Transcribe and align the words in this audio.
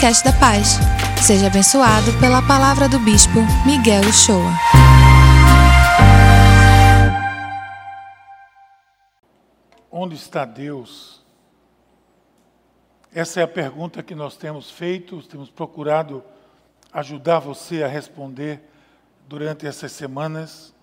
podcast 0.00 0.24
da 0.24 0.32
Paz. 0.32 0.78
Seja 1.22 1.48
abençoado 1.48 2.18
pela 2.18 2.40
palavra 2.40 2.88
do 2.88 2.98
Bispo 3.00 3.40
Miguel 3.66 4.00
Uchoa. 4.08 4.50
Onde 9.90 10.14
está 10.14 10.46
Deus? 10.46 11.20
Essa 13.14 13.40
é 13.40 13.42
a 13.42 13.48
pergunta 13.48 14.02
que 14.02 14.14
nós 14.14 14.38
temos 14.38 14.70
feito, 14.70 15.22
temos 15.24 15.50
procurado 15.50 16.24
ajudar 16.90 17.38
você 17.38 17.82
a 17.82 17.86
responder 17.86 18.62
durante 19.28 19.66
essas 19.66 19.92
semanas. 19.92 20.74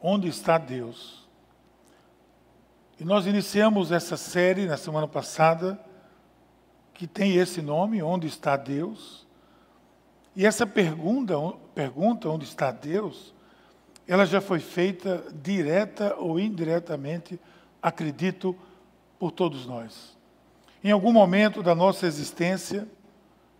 Onde 0.00 0.28
está 0.28 0.56
Deus? 0.56 1.26
E 3.00 3.04
nós 3.04 3.26
iniciamos 3.26 3.90
essa 3.90 4.16
série 4.16 4.66
na 4.66 4.76
semana 4.76 5.08
passada, 5.08 5.87
que 6.98 7.06
tem 7.06 7.36
esse 7.36 7.62
nome, 7.62 8.02
Onde 8.02 8.26
está 8.26 8.56
Deus? 8.56 9.24
E 10.34 10.44
essa 10.44 10.66
pergunta, 10.66 11.34
pergunta 11.72 12.28
onde 12.28 12.44
está 12.44 12.72
Deus, 12.72 13.32
ela 14.06 14.26
já 14.26 14.40
foi 14.40 14.58
feita 14.58 15.24
direta 15.32 16.16
ou 16.16 16.40
indiretamente, 16.40 17.38
acredito, 17.80 18.56
por 19.16 19.30
todos 19.30 19.64
nós. 19.64 20.16
Em 20.82 20.90
algum 20.90 21.12
momento 21.12 21.62
da 21.62 21.72
nossa 21.72 22.04
existência, 22.04 22.88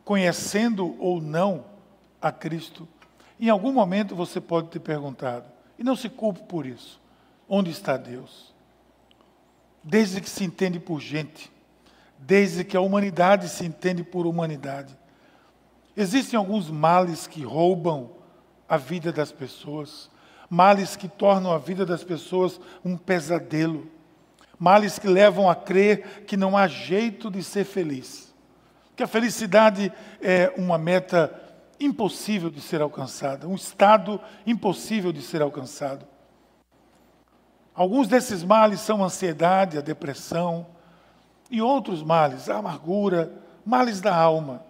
conhecendo 0.05 0.97
ou 1.01 1.21
não 1.21 1.65
a 2.21 2.33
Cristo, 2.33 2.89
em 3.39 3.49
algum 3.49 3.73
momento 3.73 4.17
você 4.17 4.41
pode 4.41 4.69
ter 4.69 4.81
perguntado, 4.81 5.47
e 5.79 5.85
não 5.85 5.95
se 5.95 6.09
culpe 6.09 6.43
por 6.43 6.67
isso, 6.67 7.01
onde 7.49 7.71
está 7.71 7.97
Deus? 7.97 8.53
Desde 9.83 10.21
que 10.21 10.29
se 10.29 10.43
entende 10.43 10.81
por 10.81 11.01
gente, 11.01 11.53
desde 12.19 12.65
que 12.65 12.77
a 12.77 12.81
humanidade 12.81 13.49
se 13.49 13.65
entende 13.65 14.03
por 14.03 14.27
humanidade. 14.27 14.97
Existem 15.97 16.39
alguns 16.39 16.71
males 16.71 17.27
que 17.27 17.43
roubam 17.43 18.11
a 18.69 18.77
vida 18.77 19.13
das 19.13 19.33
pessoas, 19.33 20.11
males 20.49 20.95
que 20.97 21.09
tornam 21.09 21.53
a 21.53 21.59
vida 21.59 21.85
das 21.85 22.05
pessoas 22.05 22.61
um 22.85 22.97
pesadelo, 22.97 23.91
males 24.59 24.99
que 24.99 25.09
levam 25.09 25.49
a 25.49 25.55
crer 25.55 26.25
que 26.27 26.37
não 26.37 26.57
há 26.57 26.67
jeito 26.67 27.31
de 27.31 27.43
ser 27.43 27.65
feliz, 27.65 28.35
que 28.95 29.03
a 29.03 29.07
felicidade 29.07 29.93
é 30.21 30.53
uma 30.57 30.77
meta 30.77 31.33
impossível 31.81 32.51
de 32.51 32.61
ser 32.61 32.81
alcançada, 32.81 33.47
um 33.47 33.55
estado 33.55 34.21
impossível 34.47 35.13
de 35.13 35.23
ser 35.23 35.41
alcançado. 35.41 36.07
Alguns 37.75 38.09
desses 38.09 38.43
males 38.43 38.81
são 38.81 39.03
a 39.03 39.07
ansiedade, 39.07 39.79
a 39.79 39.81
depressão, 39.81 40.67
e 41.51 41.63
outros 41.63 42.03
males, 42.03 42.49
a 42.49 42.59
amargura, 42.59 43.33
males 43.65 44.01
da 44.01 44.15
alma. 44.15 44.63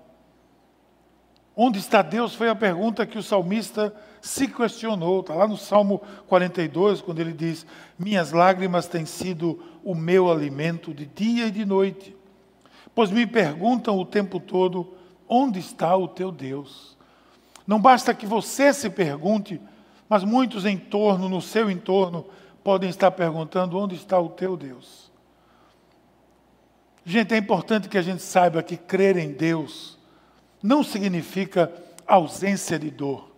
Onde 1.56 1.78
está 1.80 2.02
Deus 2.02 2.34
foi 2.34 2.48
a 2.48 2.54
pergunta 2.54 3.04
que 3.04 3.18
o 3.18 3.22
salmista 3.22 3.92
se 4.20 4.46
questionou. 4.46 5.20
Está 5.20 5.34
lá 5.34 5.46
no 5.46 5.56
Salmo 5.56 6.00
42, 6.28 7.00
quando 7.00 7.18
ele 7.18 7.32
diz: 7.32 7.66
Minhas 7.98 8.30
lágrimas 8.30 8.86
têm 8.86 9.04
sido 9.04 9.60
o 9.82 9.94
meu 9.94 10.30
alimento 10.30 10.94
de 10.94 11.04
dia 11.06 11.46
e 11.46 11.50
de 11.50 11.64
noite, 11.64 12.14
pois 12.94 13.10
me 13.10 13.26
perguntam 13.26 13.98
o 13.98 14.06
tempo 14.06 14.38
todo: 14.38 14.94
onde 15.28 15.58
está 15.58 15.96
o 15.96 16.06
teu 16.06 16.30
Deus? 16.30 16.96
Não 17.66 17.80
basta 17.80 18.14
que 18.14 18.24
você 18.24 18.72
se 18.72 18.88
pergunte, 18.88 19.60
mas 20.08 20.22
muitos 20.22 20.64
em 20.64 20.78
torno, 20.78 21.28
no 21.28 21.42
seu 21.42 21.68
entorno, 21.68 22.24
podem 22.62 22.88
estar 22.88 23.10
perguntando: 23.10 23.76
onde 23.76 23.96
está 23.96 24.18
o 24.18 24.28
teu 24.28 24.56
Deus? 24.56 25.10
Gente, 27.04 27.34
é 27.34 27.36
importante 27.36 27.88
que 27.88 27.98
a 27.98 28.02
gente 28.02 28.22
saiba 28.22 28.62
que 28.62 28.76
crer 28.76 29.16
em 29.16 29.32
Deus 29.32 29.98
não 30.62 30.82
significa 30.82 31.72
ausência 32.06 32.78
de 32.78 32.90
dor, 32.90 33.30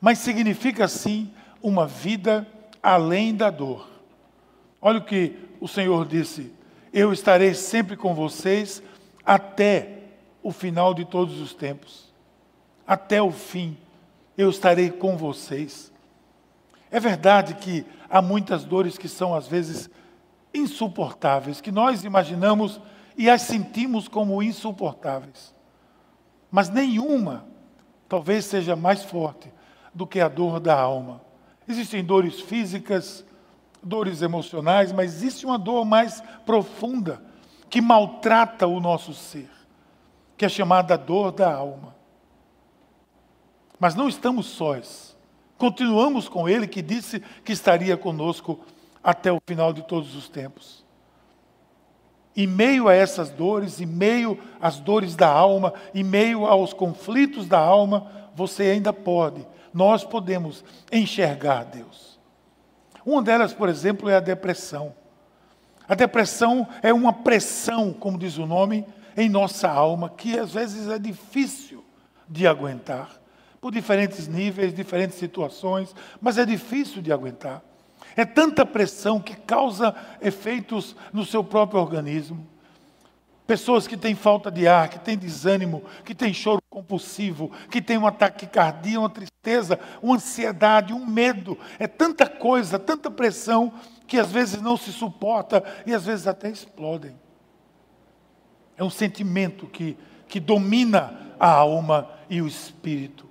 mas 0.00 0.18
significa 0.18 0.86
sim 0.88 1.32
uma 1.62 1.86
vida 1.86 2.46
além 2.82 3.34
da 3.34 3.50
dor. 3.50 3.88
Olha 4.80 4.98
o 4.98 5.04
que 5.04 5.36
o 5.60 5.68
Senhor 5.68 6.06
disse: 6.06 6.52
Eu 6.92 7.12
estarei 7.12 7.54
sempre 7.54 7.96
com 7.96 8.14
vocês 8.14 8.82
até 9.24 9.98
o 10.42 10.50
final 10.52 10.94
de 10.94 11.04
todos 11.04 11.40
os 11.40 11.52
tempos. 11.52 12.10
Até 12.86 13.20
o 13.20 13.30
fim, 13.30 13.76
eu 14.36 14.48
estarei 14.48 14.90
com 14.90 15.16
vocês. 15.16 15.92
É 16.90 16.98
verdade 16.98 17.54
que 17.54 17.84
há 18.08 18.20
muitas 18.20 18.64
dores 18.64 18.98
que 18.98 19.08
são 19.08 19.34
às 19.34 19.46
vezes 19.46 19.88
insuportáveis, 20.52 21.60
que 21.60 21.70
nós 21.70 22.02
imaginamos 22.02 22.80
e 23.20 23.28
as 23.28 23.42
sentimos 23.42 24.08
como 24.08 24.42
insuportáveis. 24.42 25.54
Mas 26.50 26.70
nenhuma 26.70 27.44
talvez 28.08 28.46
seja 28.46 28.74
mais 28.74 29.04
forte 29.04 29.52
do 29.94 30.06
que 30.06 30.20
a 30.20 30.26
dor 30.26 30.58
da 30.58 30.80
alma. 30.80 31.20
Existem 31.68 32.02
dores 32.02 32.40
físicas, 32.40 33.22
dores 33.82 34.22
emocionais, 34.22 34.90
mas 34.90 35.16
existe 35.16 35.44
uma 35.44 35.58
dor 35.58 35.84
mais 35.84 36.22
profunda 36.46 37.22
que 37.68 37.82
maltrata 37.82 38.66
o 38.66 38.80
nosso 38.80 39.12
ser, 39.12 39.50
que 40.34 40.46
é 40.46 40.48
chamada 40.48 40.96
dor 40.96 41.30
da 41.30 41.52
alma. 41.52 41.94
Mas 43.78 43.94
não 43.94 44.08
estamos 44.08 44.46
sós. 44.46 45.14
Continuamos 45.58 46.26
com 46.26 46.48
Ele 46.48 46.66
que 46.66 46.80
disse 46.80 47.20
que 47.44 47.52
estaria 47.52 47.98
conosco 47.98 48.58
até 49.04 49.30
o 49.30 49.42
final 49.46 49.74
de 49.74 49.82
todos 49.82 50.16
os 50.16 50.26
tempos. 50.26 50.88
Em 52.36 52.46
meio 52.46 52.88
a 52.88 52.94
essas 52.94 53.30
dores, 53.30 53.80
em 53.80 53.86
meio 53.86 54.38
às 54.60 54.78
dores 54.78 55.16
da 55.16 55.28
alma, 55.28 55.74
em 55.94 56.04
meio 56.04 56.46
aos 56.46 56.72
conflitos 56.72 57.46
da 57.46 57.58
alma, 57.58 58.10
você 58.34 58.64
ainda 58.64 58.92
pode, 58.92 59.46
nós 59.74 60.04
podemos 60.04 60.64
enxergar 60.90 61.64
Deus. 61.64 62.18
Uma 63.04 63.22
delas, 63.22 63.52
por 63.52 63.68
exemplo, 63.68 64.08
é 64.08 64.16
a 64.16 64.20
depressão. 64.20 64.94
A 65.88 65.94
depressão 65.94 66.68
é 66.82 66.92
uma 66.92 67.12
pressão, 67.12 67.92
como 67.92 68.18
diz 68.18 68.38
o 68.38 68.46
nome, 68.46 68.86
em 69.16 69.28
nossa 69.28 69.68
alma, 69.68 70.08
que 70.08 70.38
às 70.38 70.52
vezes 70.52 70.88
é 70.88 70.98
difícil 70.98 71.84
de 72.28 72.46
aguentar, 72.46 73.20
por 73.60 73.72
diferentes 73.72 74.28
níveis, 74.28 74.72
diferentes 74.72 75.18
situações, 75.18 75.94
mas 76.20 76.38
é 76.38 76.46
difícil 76.46 77.02
de 77.02 77.12
aguentar. 77.12 77.62
É 78.16 78.24
tanta 78.24 78.66
pressão 78.66 79.20
que 79.20 79.34
causa 79.34 79.94
efeitos 80.20 80.96
no 81.12 81.24
seu 81.24 81.44
próprio 81.44 81.80
organismo. 81.80 82.46
Pessoas 83.46 83.88
que 83.88 83.96
têm 83.96 84.14
falta 84.14 84.48
de 84.48 84.68
ar, 84.68 84.88
que 84.88 84.98
têm 85.00 85.18
desânimo, 85.18 85.82
que 86.04 86.14
têm 86.14 86.32
choro 86.32 86.62
compulsivo, 86.70 87.50
que 87.68 87.82
têm 87.82 87.96
uma 87.96 88.12
taquicardia, 88.12 89.00
uma 89.00 89.10
tristeza, 89.10 89.78
uma 90.00 90.14
ansiedade, 90.14 90.92
um 90.92 91.04
medo. 91.04 91.58
É 91.76 91.88
tanta 91.88 92.28
coisa, 92.28 92.78
tanta 92.78 93.10
pressão, 93.10 93.72
que 94.06 94.18
às 94.18 94.30
vezes 94.30 94.62
não 94.62 94.76
se 94.76 94.92
suporta 94.92 95.64
e 95.84 95.92
às 95.92 96.06
vezes 96.06 96.28
até 96.28 96.48
explodem. 96.48 97.18
É 98.76 98.84
um 98.84 98.90
sentimento 98.90 99.66
que, 99.66 99.98
que 100.28 100.38
domina 100.38 101.34
a 101.38 101.50
alma 101.50 102.08
e 102.28 102.40
o 102.40 102.46
espírito. 102.46 103.28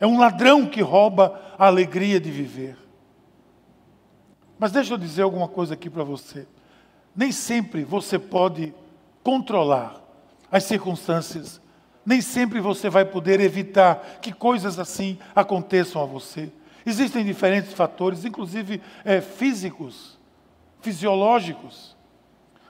É 0.00 0.06
um 0.06 0.18
ladrão 0.18 0.64
que 0.64 0.80
rouba 0.80 1.38
a 1.58 1.66
alegria 1.66 2.18
de 2.18 2.30
viver. 2.30 2.87
Mas 4.58 4.72
deixa 4.72 4.94
eu 4.94 4.98
dizer 4.98 5.22
alguma 5.22 5.46
coisa 5.46 5.74
aqui 5.74 5.88
para 5.88 6.02
você. 6.02 6.46
Nem 7.14 7.30
sempre 7.30 7.84
você 7.84 8.18
pode 8.18 8.74
controlar 9.22 10.02
as 10.50 10.64
circunstâncias. 10.64 11.60
Nem 12.04 12.20
sempre 12.20 12.60
você 12.60 12.90
vai 12.90 13.04
poder 13.04 13.40
evitar 13.40 14.18
que 14.20 14.32
coisas 14.32 14.78
assim 14.78 15.18
aconteçam 15.34 16.02
a 16.02 16.06
você. 16.06 16.50
Existem 16.84 17.24
diferentes 17.24 17.72
fatores, 17.72 18.24
inclusive 18.24 18.80
é, 19.04 19.20
físicos, 19.20 20.18
fisiológicos. 20.80 21.96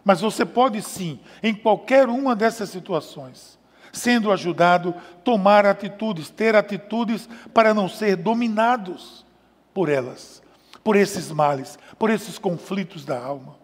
Mas 0.04 0.20
você 0.20 0.44
pode 0.44 0.82
sim, 0.82 1.20
em 1.42 1.54
qualquer 1.54 2.08
uma 2.08 2.34
dessas 2.34 2.70
situações, 2.70 3.58
sendo 3.92 4.32
ajudado, 4.32 4.94
tomar 5.22 5.64
atitudes, 5.64 6.30
ter 6.30 6.56
atitudes 6.56 7.28
para 7.54 7.72
não 7.72 7.88
ser 7.88 8.16
dominados 8.16 9.24
por 9.72 9.88
elas 9.88 10.42
por 10.88 10.96
esses 10.96 11.30
males, 11.30 11.78
por 11.98 12.08
esses 12.08 12.38
conflitos 12.38 13.04
da 13.04 13.22
alma. 13.22 13.56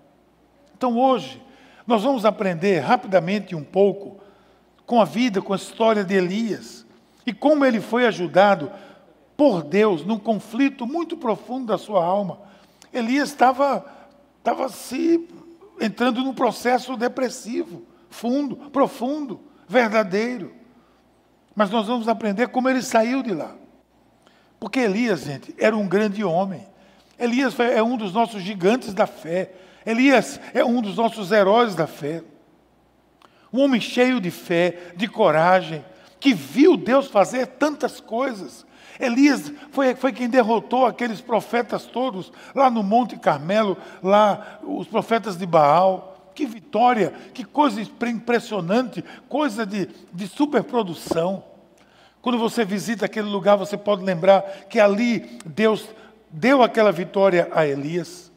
Então 0.76 0.98
hoje, 0.98 1.42
nós 1.86 2.02
vamos 2.02 2.26
aprender 2.26 2.80
rapidamente 2.80 3.56
um 3.56 3.64
pouco 3.64 4.20
com 4.84 5.00
a 5.00 5.06
vida, 5.06 5.40
com 5.40 5.54
a 5.54 5.56
história 5.56 6.04
de 6.04 6.14
Elias 6.14 6.84
e 7.24 7.32
como 7.32 7.64
ele 7.64 7.80
foi 7.80 8.04
ajudado 8.04 8.70
por 9.38 9.62
Deus 9.62 10.04
num 10.04 10.18
conflito 10.18 10.86
muito 10.86 11.16
profundo 11.16 11.68
da 11.68 11.78
sua 11.78 12.04
alma. 12.04 12.40
Elias 12.92 13.30
estava 13.30 13.86
estava 14.36 14.68
se 14.68 15.26
entrando 15.80 16.20
num 16.20 16.34
processo 16.34 16.94
depressivo, 16.94 17.84
fundo, 18.10 18.54
profundo, 18.70 19.40
verdadeiro. 19.66 20.52
Mas 21.56 21.70
nós 21.70 21.86
vamos 21.86 22.06
aprender 22.06 22.48
como 22.48 22.68
ele 22.68 22.82
saiu 22.82 23.22
de 23.22 23.32
lá. 23.32 23.56
Porque 24.60 24.80
Elias, 24.80 25.22
gente, 25.22 25.54
era 25.56 25.74
um 25.74 25.88
grande 25.88 26.22
homem. 26.22 26.73
Elias 27.19 27.58
é 27.58 27.82
um 27.82 27.96
dos 27.96 28.12
nossos 28.12 28.43
gigantes 28.43 28.93
da 28.93 29.06
fé. 29.06 29.52
Elias 29.87 30.40
é 30.52 30.64
um 30.64 30.81
dos 30.81 30.96
nossos 30.96 31.31
heróis 31.31 31.75
da 31.75 31.87
fé. 31.87 32.22
Um 33.52 33.61
homem 33.61 33.81
cheio 33.81 34.20
de 34.20 34.31
fé, 34.31 34.93
de 34.96 35.06
coragem, 35.06 35.84
que 36.19 36.34
viu 36.34 36.76
Deus 36.76 37.06
fazer 37.06 37.46
tantas 37.46 38.00
coisas. 38.00 38.66
Elias 38.99 39.52
foi, 39.70 39.94
foi 39.94 40.12
quem 40.12 40.28
derrotou 40.28 40.87
aqueles 40.87 41.20
profetas 41.20 41.84
todos 41.84 42.32
lá 42.55 42.70
no 42.70 42.82
Monte 42.82 43.17
Carmelo, 43.17 43.76
lá 44.02 44.58
os 44.62 44.87
profetas 44.87 45.37
de 45.37 45.46
Baal. 45.46 46.32
Que 46.34 46.46
vitória, 46.46 47.12
que 47.32 47.44
coisa 47.44 47.81
impressionante, 47.81 49.05
coisa 49.28 49.64
de, 49.64 49.88
de 50.12 50.26
superprodução. 50.26 51.44
Quando 52.20 52.38
você 52.38 52.64
visita 52.64 53.05
aquele 53.05 53.28
lugar, 53.28 53.55
você 53.55 53.76
pode 53.76 54.02
lembrar 54.02 54.43
que 54.69 54.81
ali 54.81 55.38
Deus 55.46 55.87
deu 56.34 56.62
aquela 56.62 56.90
vitória 56.90 57.48
a 57.52 57.64
Elias. 57.64 58.32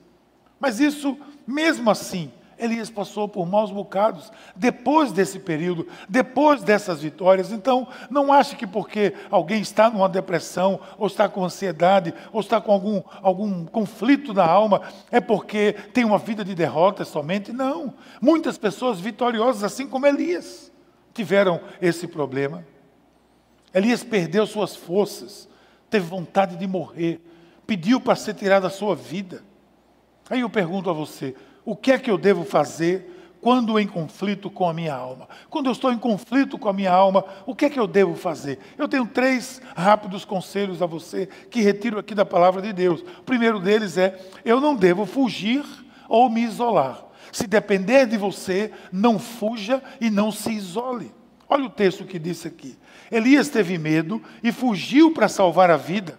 Mas 0.60 0.80
isso, 0.80 1.18
mesmo 1.48 1.90
assim, 1.90 2.32
Elias 2.60 2.90
passou 2.90 3.28
por 3.28 3.46
maus 3.46 3.72
bocados 3.72 4.32
depois 4.56 5.12
desse 5.12 5.40
período, 5.40 5.88
depois 6.08 6.62
dessas 6.64 7.02
vitórias. 7.02 7.52
Então, 7.52 7.88
não 8.10 8.32
ache 8.32 8.56
que 8.56 8.66
porque 8.68 9.14
alguém 9.30 9.62
está 9.62 9.90
numa 9.90 10.08
depressão, 10.08 10.80
ou 10.98 11.08
está 11.08 11.28
com 11.28 11.44
ansiedade, 11.44 12.14
ou 12.32 12.40
está 12.40 12.62
com 12.62 12.72
algum, 12.72 13.02
algum 13.22 13.66
conflito 13.66 14.34
na 14.34 14.46
alma, 14.46 14.82
é 15.12 15.20
porque 15.20 15.74
tem 15.94 16.04
uma 16.04 16.18
vida 16.20 16.46
de 16.46 16.56
derrotas 16.56 17.08
somente. 17.08 17.52
Não. 17.52 17.94
Muitas 18.22 18.58
pessoas 18.58 19.00
vitoriosas, 19.00 19.64
assim 19.64 19.88
como 19.88 20.06
Elias, 20.06 20.72
tiveram 21.14 21.60
esse 21.82 22.08
problema. 22.08 22.64
Elias 23.74 24.04
perdeu 24.04 24.46
suas 24.48 24.76
forças, 24.76 25.48
teve 25.90 26.06
vontade 26.06 26.56
de 26.56 26.66
morrer, 26.66 27.22
pediu 27.68 28.00
para 28.00 28.16
ser 28.16 28.34
tirado 28.34 28.64
da 28.64 28.70
sua 28.70 28.96
vida. 28.96 29.44
Aí 30.30 30.40
eu 30.40 30.50
pergunto 30.50 30.90
a 30.90 30.94
você: 30.94 31.36
o 31.66 31.76
que 31.76 31.92
é 31.92 32.00
que 32.00 32.10
eu 32.10 32.18
devo 32.18 32.46
fazer 32.46 33.14
quando 33.42 33.78
em 33.78 33.86
conflito 33.86 34.50
com 34.50 34.68
a 34.68 34.74
minha 34.74 34.96
alma? 34.96 35.28
Quando 35.50 35.68
eu 35.68 35.74
estou 35.74 35.92
em 35.92 35.98
conflito 35.98 36.58
com 36.58 36.70
a 36.70 36.74
minha 36.74 36.92
alma, 36.92 37.24
o 37.46 37.54
que 37.54 37.66
é 37.66 37.70
que 37.70 37.80
eu 37.80 37.86
devo 37.86 38.16
fazer? 38.16 38.58
Eu 38.78 38.88
tenho 38.88 39.06
três 39.06 39.62
rápidos 39.76 40.26
conselhos 40.26 40.82
a 40.82 40.86
você 40.86 41.28
que 41.52 41.62
retiro 41.62 42.00
aqui 42.00 42.16
da 42.16 42.26
palavra 42.26 42.62
de 42.62 42.72
Deus. 42.72 43.02
O 43.02 43.24
primeiro 43.24 43.60
deles 43.60 43.98
é: 43.98 44.18
eu 44.46 44.62
não 44.62 44.76
devo 44.76 45.06
fugir 45.06 45.64
ou 46.08 46.30
me 46.30 46.42
isolar. 46.42 47.04
Se 47.32 47.46
depender 47.46 48.06
de 48.08 48.18
você, 48.18 48.72
não 48.92 49.20
fuja 49.20 49.84
e 50.00 50.10
não 50.10 50.32
se 50.32 50.52
isole. 50.54 51.12
Olha 51.50 51.66
o 51.66 51.70
texto 51.70 52.06
que 52.06 52.18
disse 52.18 52.48
aqui. 52.48 52.78
Elias 53.12 53.50
teve 53.50 53.78
medo 53.78 54.22
e 54.44 54.52
fugiu 54.52 55.12
para 55.12 55.28
salvar 55.28 55.70
a 55.70 55.78
vida. 55.78 56.18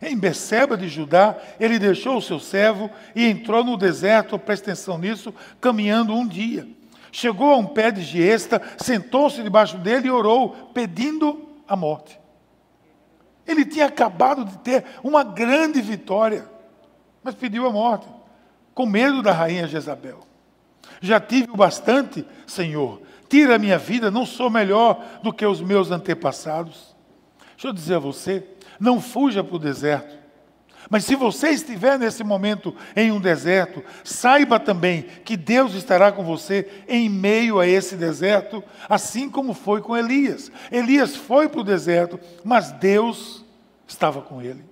Em 0.00 0.16
Beceba 0.16 0.76
de 0.76 0.88
Judá, 0.88 1.36
ele 1.58 1.78
deixou 1.78 2.18
o 2.18 2.22
seu 2.22 2.38
servo 2.38 2.90
e 3.14 3.26
entrou 3.26 3.64
no 3.64 3.76
deserto, 3.76 4.38
presta 4.38 4.70
atenção 4.70 4.98
nisso, 4.98 5.32
caminhando 5.60 6.14
um 6.14 6.26
dia. 6.26 6.68
Chegou 7.10 7.52
a 7.52 7.56
um 7.56 7.66
pé 7.66 7.90
de 7.90 8.02
giesta, 8.02 8.60
sentou-se 8.76 9.42
debaixo 9.42 9.78
dele 9.78 10.08
e 10.08 10.10
orou, 10.10 10.50
pedindo 10.74 11.48
a 11.66 11.74
morte. 11.74 12.20
Ele 13.46 13.64
tinha 13.64 13.86
acabado 13.86 14.44
de 14.44 14.58
ter 14.58 14.84
uma 15.02 15.22
grande 15.22 15.80
vitória, 15.80 16.46
mas 17.22 17.34
pediu 17.34 17.66
a 17.66 17.70
morte, 17.70 18.06
com 18.74 18.84
medo 18.84 19.22
da 19.22 19.32
rainha 19.32 19.66
Jezabel. 19.66 20.20
Já 21.00 21.18
tive 21.18 21.50
o 21.50 21.56
bastante, 21.56 22.26
Senhor, 22.46 23.00
tira 23.28 23.56
a 23.56 23.58
minha 23.58 23.78
vida, 23.78 24.10
não 24.10 24.26
sou 24.26 24.50
melhor 24.50 25.02
do 25.22 25.32
que 25.32 25.46
os 25.46 25.60
meus 25.60 25.90
antepassados. 25.90 26.94
Deixa 27.52 27.68
eu 27.68 27.72
dizer 27.72 27.94
a 27.94 27.98
você, 28.00 28.46
não 28.78 29.00
fuja 29.00 29.42
para 29.42 29.56
o 29.56 29.58
deserto. 29.58 30.16
Mas 30.88 31.04
se 31.04 31.16
você 31.16 31.48
estiver 31.48 31.98
nesse 31.98 32.22
momento 32.22 32.74
em 32.94 33.10
um 33.10 33.20
deserto, 33.20 33.82
saiba 34.04 34.60
também 34.60 35.02
que 35.24 35.36
Deus 35.36 35.74
estará 35.74 36.12
com 36.12 36.22
você 36.22 36.68
em 36.88 37.08
meio 37.08 37.58
a 37.58 37.66
esse 37.66 37.96
deserto, 37.96 38.62
assim 38.88 39.28
como 39.28 39.52
foi 39.52 39.80
com 39.80 39.96
Elias. 39.96 40.50
Elias 40.70 41.16
foi 41.16 41.48
para 41.48 41.60
o 41.60 41.64
deserto, 41.64 42.20
mas 42.44 42.70
Deus 42.70 43.44
estava 43.86 44.22
com 44.22 44.40
ele. 44.40 44.64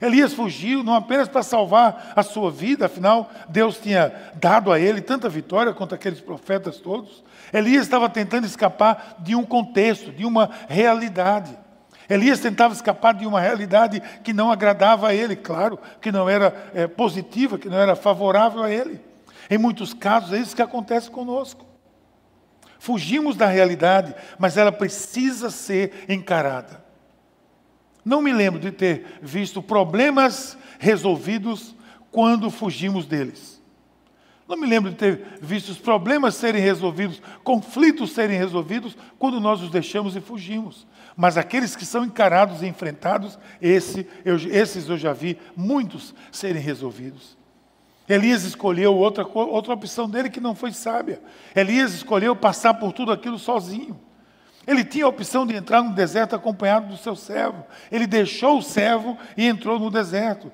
Elias 0.00 0.32
fugiu 0.32 0.82
não 0.82 0.94
apenas 0.94 1.28
para 1.28 1.42
salvar 1.42 2.12
a 2.14 2.22
sua 2.22 2.50
vida, 2.50 2.86
afinal, 2.86 3.30
Deus 3.48 3.78
tinha 3.78 4.12
dado 4.36 4.72
a 4.72 4.78
ele 4.78 5.00
tanta 5.00 5.28
vitória 5.28 5.74
contra 5.74 5.96
aqueles 5.96 6.20
profetas 6.20 6.78
todos. 6.78 7.24
Elias 7.52 7.82
estava 7.82 8.08
tentando 8.08 8.46
escapar 8.46 9.16
de 9.18 9.34
um 9.34 9.44
contexto, 9.44 10.12
de 10.12 10.24
uma 10.24 10.48
realidade. 10.68 11.58
Elias 12.08 12.40
tentava 12.40 12.72
escapar 12.72 13.14
de 13.14 13.26
uma 13.26 13.40
realidade 13.40 14.00
que 14.24 14.32
não 14.32 14.50
agradava 14.50 15.08
a 15.08 15.14
ele, 15.14 15.36
claro, 15.36 15.78
que 16.00 16.10
não 16.10 16.28
era 16.28 16.70
é, 16.74 16.86
positiva, 16.86 17.58
que 17.58 17.68
não 17.68 17.78
era 17.78 17.94
favorável 17.94 18.62
a 18.62 18.70
ele. 18.70 19.00
Em 19.50 19.58
muitos 19.58 19.92
casos 19.92 20.32
é 20.32 20.38
isso 20.38 20.56
que 20.56 20.62
acontece 20.62 21.10
conosco. 21.10 21.66
Fugimos 22.78 23.36
da 23.36 23.46
realidade, 23.46 24.14
mas 24.38 24.56
ela 24.56 24.72
precisa 24.72 25.50
ser 25.50 26.04
encarada. 26.08 26.82
Não 28.04 28.22
me 28.22 28.32
lembro 28.32 28.60
de 28.60 28.70
ter 28.70 29.18
visto 29.20 29.62
problemas 29.62 30.56
resolvidos 30.78 31.74
quando 32.10 32.50
fugimos 32.50 33.04
deles. 33.04 33.57
Não 34.48 34.56
me 34.56 34.66
lembro 34.66 34.90
de 34.90 34.96
ter 34.96 35.38
visto 35.42 35.68
os 35.68 35.78
problemas 35.78 36.34
serem 36.34 36.62
resolvidos, 36.62 37.20
conflitos 37.44 38.12
serem 38.12 38.38
resolvidos, 38.38 38.96
quando 39.18 39.38
nós 39.38 39.60
os 39.60 39.68
deixamos 39.68 40.16
e 40.16 40.22
fugimos. 40.22 40.86
Mas 41.14 41.36
aqueles 41.36 41.76
que 41.76 41.84
são 41.84 42.02
encarados 42.02 42.62
e 42.62 42.66
enfrentados, 42.66 43.38
esse, 43.60 44.08
eu, 44.24 44.36
esses 44.36 44.88
eu 44.88 44.96
já 44.96 45.12
vi 45.12 45.38
muitos 45.54 46.14
serem 46.32 46.62
resolvidos. 46.62 47.36
Elias 48.08 48.44
escolheu 48.44 48.96
outra, 48.96 49.26
outra 49.26 49.74
opção 49.74 50.08
dele 50.08 50.30
que 50.30 50.40
não 50.40 50.54
foi 50.54 50.72
sábia. 50.72 51.20
Elias 51.54 51.92
escolheu 51.92 52.34
passar 52.34 52.72
por 52.72 52.94
tudo 52.94 53.12
aquilo 53.12 53.38
sozinho. 53.38 54.00
Ele 54.66 54.82
tinha 54.82 55.04
a 55.04 55.08
opção 55.08 55.46
de 55.46 55.54
entrar 55.54 55.82
no 55.82 55.94
deserto 55.94 56.34
acompanhado 56.34 56.88
do 56.88 56.96
seu 56.96 57.14
servo. 57.14 57.66
Ele 57.92 58.06
deixou 58.06 58.58
o 58.58 58.62
servo 58.62 59.18
e 59.36 59.46
entrou 59.46 59.78
no 59.78 59.90
deserto. 59.90 60.50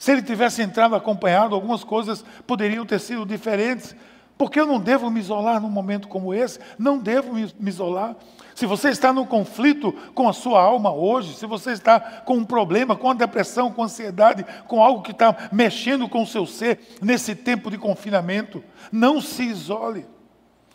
Se 0.00 0.10
ele 0.10 0.22
tivesse 0.22 0.62
entrado 0.62 0.96
acompanhado, 0.96 1.54
algumas 1.54 1.84
coisas 1.84 2.24
poderiam 2.46 2.86
ter 2.86 2.98
sido 2.98 3.26
diferentes. 3.26 3.94
Porque 4.38 4.58
eu 4.58 4.64
não 4.64 4.80
devo 4.80 5.10
me 5.10 5.20
isolar 5.20 5.60
num 5.60 5.68
momento 5.68 6.08
como 6.08 6.32
esse? 6.32 6.58
Não 6.78 6.96
devo 6.98 7.34
me 7.34 7.68
isolar. 7.68 8.16
Se 8.54 8.64
você 8.64 8.88
está 8.88 9.12
num 9.12 9.26
conflito 9.26 9.92
com 10.14 10.26
a 10.26 10.32
sua 10.32 10.62
alma 10.62 10.90
hoje, 10.90 11.34
se 11.34 11.44
você 11.44 11.72
está 11.72 12.00
com 12.00 12.38
um 12.38 12.46
problema, 12.46 12.96
com 12.96 13.10
a 13.10 13.14
depressão, 13.14 13.70
com 13.70 13.82
a 13.82 13.84
ansiedade, 13.84 14.46
com 14.66 14.82
algo 14.82 15.02
que 15.02 15.10
está 15.10 15.36
mexendo 15.52 16.08
com 16.08 16.22
o 16.22 16.26
seu 16.26 16.46
ser 16.46 16.80
nesse 17.02 17.34
tempo 17.34 17.70
de 17.70 17.76
confinamento, 17.76 18.64
não 18.90 19.20
se 19.20 19.42
isole. 19.42 20.06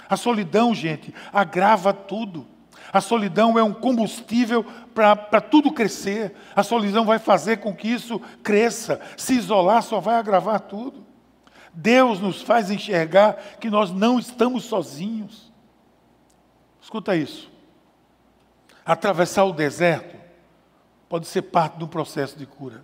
A 0.08 0.16
solidão, 0.16 0.76
gente, 0.76 1.12
agrava 1.34 1.92
tudo. 1.92 2.46
A 2.96 3.02
solidão 3.02 3.60
é 3.60 3.64
um 3.64 3.74
combustível 3.74 4.64
para 4.94 5.42
tudo 5.42 5.74
crescer. 5.74 6.34
A 6.56 6.64
solidão 6.64 7.04
vai 7.04 7.20
fazer 7.20 7.58
com 7.58 7.76
que 7.76 7.90
isso 7.90 8.22
cresça. 8.42 9.02
Se 9.18 9.34
isolar 9.34 9.84
só 9.84 10.00
vai 10.00 10.16
agravar 10.16 10.62
tudo. 10.62 11.06
Deus 11.74 12.22
nos 12.22 12.42
faz 12.42 12.72
enxergar 12.72 13.34
que 13.60 13.70
nós 13.70 13.92
não 13.92 14.18
estamos 14.18 14.64
sozinhos. 14.64 15.52
Escuta 16.82 17.18
isso. 17.18 17.52
Atravessar 18.86 19.44
o 19.44 19.52
deserto 19.52 20.16
pode 21.10 21.28
ser 21.28 21.42
parte 21.42 21.78
de 21.78 21.84
um 21.84 21.90
processo 21.90 22.40
de 22.40 22.46
cura. 22.46 22.82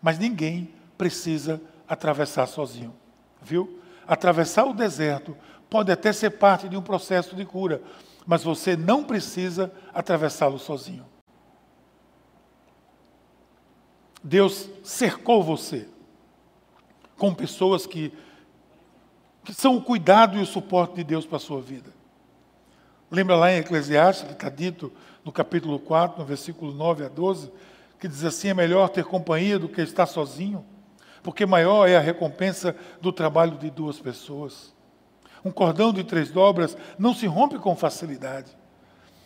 Mas 0.00 0.18
ninguém 0.18 0.72
precisa 0.96 1.60
atravessar 1.86 2.46
sozinho. 2.46 2.94
Viu? 3.42 3.78
Atravessar 4.08 4.64
o 4.64 4.72
deserto 4.72 5.36
pode 5.68 5.92
até 5.92 6.14
ser 6.14 6.30
parte 6.30 6.66
de 6.66 6.78
um 6.78 6.82
processo 6.82 7.36
de 7.36 7.44
cura, 7.44 7.82
mas 8.26 8.42
você 8.42 8.76
não 8.76 9.04
precisa 9.04 9.72
atravessá-lo 9.92 10.58
sozinho. 10.58 11.04
Deus 14.22 14.68
cercou 14.84 15.42
você 15.42 15.88
com 17.16 17.34
pessoas 17.34 17.86
que, 17.86 18.12
que 19.44 19.52
são 19.52 19.76
o 19.76 19.82
cuidado 19.82 20.38
e 20.38 20.42
o 20.42 20.46
suporte 20.46 20.96
de 20.96 21.04
Deus 21.04 21.26
para 21.26 21.36
a 21.36 21.40
sua 21.40 21.60
vida. 21.60 21.90
Lembra 23.10 23.36
lá 23.36 23.52
em 23.52 23.58
Eclesiastes, 23.58 24.26
que 24.26 24.32
está 24.32 24.48
dito 24.48 24.92
no 25.24 25.30
capítulo 25.30 25.78
4, 25.78 26.18
no 26.18 26.24
versículo 26.24 26.72
9 26.72 27.04
a 27.04 27.08
12, 27.08 27.52
que 27.98 28.08
diz 28.08 28.24
assim: 28.24 28.48
é 28.48 28.54
melhor 28.54 28.88
ter 28.88 29.04
companhia 29.04 29.58
do 29.58 29.68
que 29.68 29.80
estar 29.80 30.06
sozinho, 30.06 30.64
porque 31.22 31.44
maior 31.44 31.88
é 31.88 31.96
a 31.96 32.00
recompensa 32.00 32.74
do 33.00 33.12
trabalho 33.12 33.58
de 33.58 33.70
duas 33.70 33.98
pessoas. 33.98 34.72
Um 35.44 35.50
cordão 35.50 35.92
de 35.92 36.04
três 36.04 36.30
dobras 36.30 36.76
não 36.98 37.14
se 37.14 37.26
rompe 37.26 37.58
com 37.58 37.74
facilidade. 37.74 38.50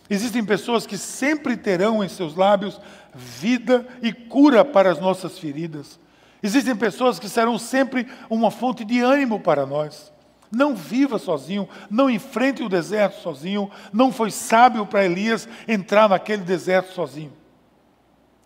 Existem 0.09 0.43
pessoas 0.43 0.85
que 0.85 0.97
sempre 0.97 1.57
terão 1.57 2.03
em 2.03 2.07
seus 2.07 2.35
lábios 2.35 2.79
vida 3.13 3.85
e 4.01 4.13
cura 4.13 4.63
para 4.63 4.91
as 4.91 4.99
nossas 4.99 5.37
feridas. 5.37 5.99
Existem 6.41 6.75
pessoas 6.75 7.19
que 7.19 7.27
serão 7.27 7.57
sempre 7.57 8.07
uma 8.29 8.49
fonte 8.49 8.85
de 8.85 9.01
ânimo 9.01 9.39
para 9.39 9.65
nós. 9.65 10.13
Não 10.51 10.75
viva 10.75 11.19
sozinho, 11.19 11.67
não 11.89 12.09
enfrente 12.09 12.63
o 12.63 12.69
deserto 12.69 13.21
sozinho. 13.21 13.69
Não 13.91 14.11
foi 14.11 14.31
sábio 14.31 14.85
para 14.85 15.05
Elias 15.05 15.47
entrar 15.67 16.07
naquele 16.07 16.43
deserto 16.43 16.93
sozinho. 16.93 17.33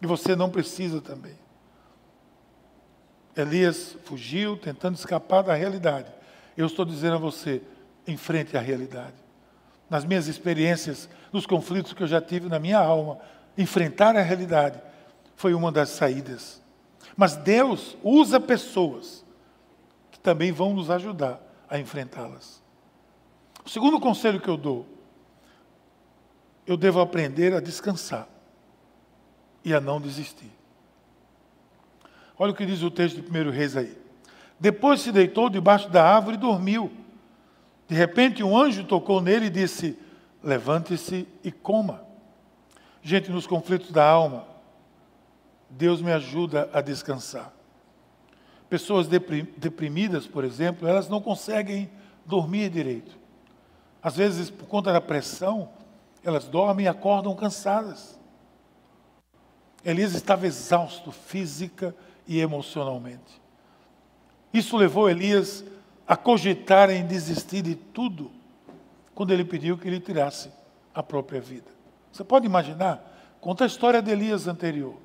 E 0.01 0.07
você 0.07 0.35
não 0.35 0.49
precisa 0.49 0.99
também. 0.99 1.35
Elias 3.35 3.95
fugiu 4.03 4.57
tentando 4.57 4.95
escapar 4.95 5.43
da 5.43 5.53
realidade. 5.53 6.11
Eu 6.55 6.65
estou 6.65 6.85
dizendo 6.85 7.15
a 7.15 7.19
você: 7.19 7.61
enfrente 8.07 8.57
a 8.57 8.61
realidade. 8.61 9.15
Nas 9.89 10.05
minhas 10.05 10.27
experiências, 10.27 11.09
nos 11.31 11.45
conflitos 11.45 11.93
que 11.93 12.01
eu 12.01 12.07
já 12.07 12.21
tive 12.21 12.47
na 12.47 12.59
minha 12.59 12.79
alma, 12.79 13.19
enfrentar 13.57 14.15
a 14.15 14.21
realidade 14.21 14.81
foi 15.35 15.53
uma 15.53 15.71
das 15.71 15.89
saídas. 15.89 16.61
Mas 17.17 17.35
Deus 17.35 17.97
usa 18.03 18.39
pessoas 18.39 19.25
que 20.11 20.19
também 20.19 20.51
vão 20.51 20.73
nos 20.73 20.89
ajudar 20.89 21.41
a 21.69 21.77
enfrentá-las. 21.79 22.61
O 23.65 23.69
segundo 23.69 23.99
conselho 23.99 24.39
que 24.39 24.47
eu 24.47 24.57
dou, 24.57 24.87
eu 26.65 26.77
devo 26.77 26.99
aprender 27.01 27.53
a 27.53 27.59
descansar 27.59 28.27
e 29.63 29.73
a 29.73 29.81
não 29.81 29.99
desistir. 29.99 30.51
Olha 32.37 32.51
o 32.51 32.55
que 32.55 32.65
diz 32.65 32.81
o 32.81 32.89
texto 32.89 33.21
de 33.21 33.29
1 33.29 33.51
Reis 33.51 33.77
aí. 33.77 34.00
Depois 34.61 35.01
se 35.01 35.11
deitou 35.11 35.49
debaixo 35.49 35.89
da 35.89 36.05
árvore 36.05 36.35
e 36.35 36.39
dormiu. 36.39 36.91
De 37.87 37.95
repente, 37.95 38.43
um 38.43 38.55
anjo 38.55 38.83
tocou 38.83 39.19
nele 39.19 39.47
e 39.47 39.49
disse: 39.49 39.97
Levante-se 40.43 41.27
e 41.43 41.51
coma. 41.51 42.05
Gente, 43.01 43.31
nos 43.31 43.47
conflitos 43.47 43.91
da 43.91 44.07
alma, 44.07 44.45
Deus 45.67 45.99
me 45.99 46.11
ajuda 46.11 46.69
a 46.71 46.79
descansar. 46.79 47.51
Pessoas 48.69 49.07
deprimidas, 49.07 50.27
por 50.27 50.43
exemplo, 50.43 50.87
elas 50.87 51.09
não 51.09 51.19
conseguem 51.19 51.89
dormir 52.23 52.69
direito. 52.69 53.17
Às 54.01 54.15
vezes, 54.15 54.51
por 54.51 54.67
conta 54.67 54.93
da 54.93 55.01
pressão, 55.01 55.69
elas 56.23 56.45
dormem 56.45 56.85
e 56.85 56.87
acordam 56.87 57.35
cansadas. 57.35 58.15
Elias 59.83 60.13
estava 60.13 60.45
exausto 60.45 61.11
física 61.11 61.95
e 62.27 62.39
emocionalmente. 62.39 63.40
Isso 64.53 64.75
levou 64.77 65.09
Elias 65.09 65.63
a 66.07 66.15
cogitar 66.15 66.89
em 66.89 67.05
desistir 67.05 67.61
de 67.61 67.75
tudo 67.75 68.31
quando 69.15 69.31
ele 69.31 69.45
pediu 69.45 69.77
que 69.77 69.87
ele 69.87 69.99
tirasse 69.99 70.51
a 70.93 71.01
própria 71.01 71.39
vida. 71.39 71.71
Você 72.11 72.23
pode 72.23 72.45
imaginar? 72.45 73.01
Conta 73.39 73.63
a 73.63 73.67
história 73.67 74.01
de 74.01 74.11
Elias 74.11 74.47
anterior. 74.47 74.95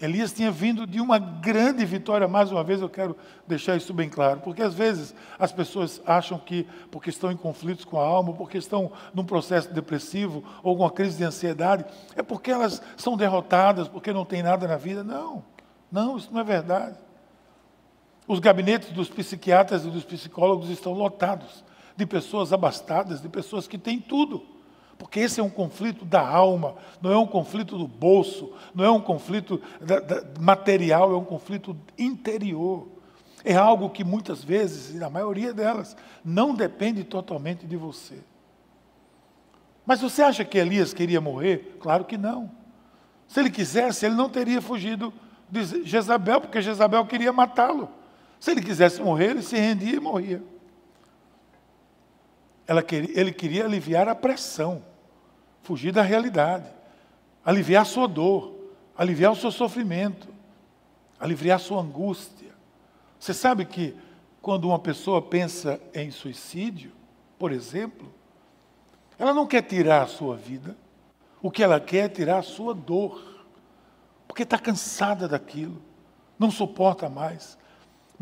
Elias 0.00 0.32
tinha 0.32 0.50
vindo 0.50 0.86
de 0.86 1.00
uma 1.00 1.18
grande 1.18 1.84
vitória, 1.84 2.26
mais 2.26 2.50
uma 2.50 2.64
vez 2.64 2.80
eu 2.80 2.88
quero 2.88 3.16
deixar 3.46 3.76
isso 3.76 3.94
bem 3.94 4.08
claro, 4.08 4.40
porque 4.40 4.60
às 4.60 4.74
vezes 4.74 5.14
as 5.38 5.52
pessoas 5.52 6.02
acham 6.04 6.36
que, 6.36 6.66
porque 6.90 7.10
estão 7.10 7.30
em 7.30 7.36
conflitos 7.36 7.84
com 7.84 8.00
a 8.00 8.04
alma, 8.04 8.32
porque 8.32 8.58
estão 8.58 8.90
num 9.14 9.24
processo 9.24 9.72
depressivo 9.72 10.42
ou 10.62 10.76
com 10.76 10.82
uma 10.82 10.90
crise 10.90 11.16
de 11.16 11.24
ansiedade, 11.24 11.84
é 12.16 12.22
porque 12.22 12.50
elas 12.50 12.82
são 12.96 13.16
derrotadas, 13.16 13.86
porque 13.86 14.12
não 14.12 14.24
tem 14.24 14.42
nada 14.42 14.66
na 14.66 14.76
vida. 14.76 15.04
Não, 15.04 15.44
não, 15.90 16.16
isso 16.16 16.28
não 16.32 16.40
é 16.40 16.44
verdade. 16.44 16.98
Os 18.26 18.38
gabinetes 18.38 18.90
dos 18.90 19.08
psiquiatras 19.08 19.84
e 19.84 19.90
dos 19.90 20.04
psicólogos 20.04 20.70
estão 20.70 20.92
lotados 20.92 21.64
de 21.96 22.06
pessoas 22.06 22.52
abastadas, 22.52 23.20
de 23.20 23.28
pessoas 23.28 23.68
que 23.68 23.78
têm 23.78 24.00
tudo. 24.00 24.42
Porque 24.96 25.20
esse 25.20 25.40
é 25.40 25.42
um 25.42 25.50
conflito 25.50 26.04
da 26.04 26.26
alma, 26.26 26.76
não 27.02 27.12
é 27.12 27.18
um 27.18 27.26
conflito 27.26 27.76
do 27.76 27.86
bolso, 27.86 28.52
não 28.74 28.84
é 28.84 28.90
um 28.90 29.00
conflito 29.00 29.60
da, 29.80 30.00
da, 30.00 30.24
material, 30.40 31.12
é 31.12 31.16
um 31.16 31.24
conflito 31.24 31.76
interior. 31.98 32.88
É 33.44 33.54
algo 33.54 33.90
que 33.90 34.02
muitas 34.02 34.42
vezes, 34.42 34.94
e 34.94 34.98
na 34.98 35.10
maioria 35.10 35.52
delas, 35.52 35.96
não 36.24 36.54
depende 36.54 37.04
totalmente 37.04 37.66
de 37.66 37.76
você. 37.76 38.18
Mas 39.84 40.00
você 40.00 40.22
acha 40.22 40.44
que 40.44 40.56
Elias 40.56 40.94
queria 40.94 41.20
morrer? 41.20 41.76
Claro 41.78 42.04
que 42.04 42.16
não. 42.16 42.50
Se 43.28 43.40
ele 43.40 43.50
quisesse, 43.50 44.06
ele 44.06 44.14
não 44.14 44.30
teria 44.30 44.62
fugido 44.62 45.12
de 45.50 45.84
Jezabel, 45.84 46.40
porque 46.40 46.62
Jezabel 46.62 47.04
queria 47.04 47.32
matá-lo. 47.32 47.90
Se 48.44 48.50
ele 48.50 48.60
quisesse 48.60 49.00
morrer, 49.00 49.30
ele 49.30 49.42
se 49.42 49.56
rendia 49.56 49.96
e 49.96 49.98
morria. 49.98 50.42
Queria, 52.86 53.18
ele 53.18 53.32
queria 53.32 53.64
aliviar 53.64 54.06
a 54.06 54.14
pressão, 54.14 54.84
fugir 55.62 55.92
da 55.92 56.02
realidade, 56.02 56.66
aliviar 57.42 57.80
a 57.80 57.86
sua 57.86 58.06
dor, 58.06 58.54
aliviar 58.94 59.32
o 59.32 59.34
seu 59.34 59.50
sofrimento, 59.50 60.28
aliviar 61.18 61.56
a 61.56 61.58
sua 61.58 61.80
angústia. 61.80 62.52
Você 63.18 63.32
sabe 63.32 63.64
que 63.64 63.96
quando 64.42 64.68
uma 64.68 64.78
pessoa 64.78 65.22
pensa 65.22 65.80
em 65.94 66.10
suicídio, 66.10 66.92
por 67.38 67.50
exemplo, 67.50 68.12
ela 69.18 69.32
não 69.32 69.46
quer 69.46 69.62
tirar 69.62 70.02
a 70.02 70.06
sua 70.06 70.36
vida, 70.36 70.76
o 71.40 71.50
que 71.50 71.62
ela 71.62 71.80
quer 71.80 72.04
é 72.04 72.08
tirar 72.10 72.40
a 72.40 72.42
sua 72.42 72.74
dor, 72.74 73.46
porque 74.28 74.42
está 74.42 74.58
cansada 74.58 75.26
daquilo, 75.26 75.80
não 76.38 76.50
suporta 76.50 77.08
mais. 77.08 77.56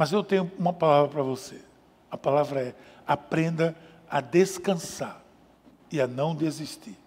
Mas 0.02 0.10
eu 0.10 0.24
tenho 0.24 0.50
uma 0.58 0.72
palavra 0.72 1.08
para 1.08 1.22
você. 1.22 1.60
A 2.10 2.18
palavra 2.18 2.60
é: 2.60 2.74
aprenda 3.06 3.76
a 4.10 4.20
descansar 4.20 5.22
e 5.92 6.00
a 6.00 6.08
não 6.08 6.34
desistir. 6.34 6.98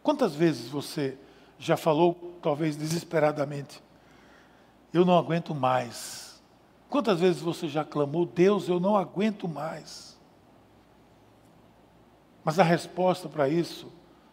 Quantas 0.00 0.32
vezes 0.32 0.68
você 0.68 1.18
já 1.58 1.76
falou, 1.76 2.38
talvez 2.40 2.76
desesperadamente, 2.76 3.82
eu 4.94 5.04
não 5.04 5.18
aguento 5.18 5.52
mais? 5.56 6.40
Quantas 6.88 7.18
vezes 7.18 7.42
você 7.42 7.66
já 7.66 7.84
clamou, 7.84 8.24
Deus, 8.24 8.68
eu 8.68 8.78
não 8.78 8.96
aguento 8.96 9.48
mais? 9.48 10.16
Mas 12.44 12.60
a 12.60 12.62
resposta 12.62 13.28
para 13.28 13.48
isso 13.48 13.90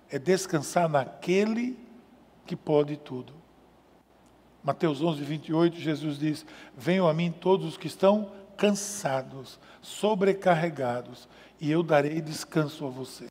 é 0.08 0.20
descansar 0.20 0.88
naquele 0.88 1.80
que 2.46 2.56
pode 2.56 2.96
tudo. 2.96 3.34
Mateus 4.66 5.00
11, 5.00 5.24
28, 5.24 5.80
Jesus 5.80 6.18
diz: 6.18 6.44
Venham 6.76 7.08
a 7.08 7.14
mim 7.14 7.32
todos 7.32 7.68
os 7.68 7.78
que 7.78 7.86
estão 7.86 8.32
cansados, 8.58 9.60
sobrecarregados, 9.80 11.28
e 11.62 11.70
eu 11.70 11.84
darei 11.84 12.20
descanso 12.20 12.84
a 12.88 12.90
vocês. 12.90 13.30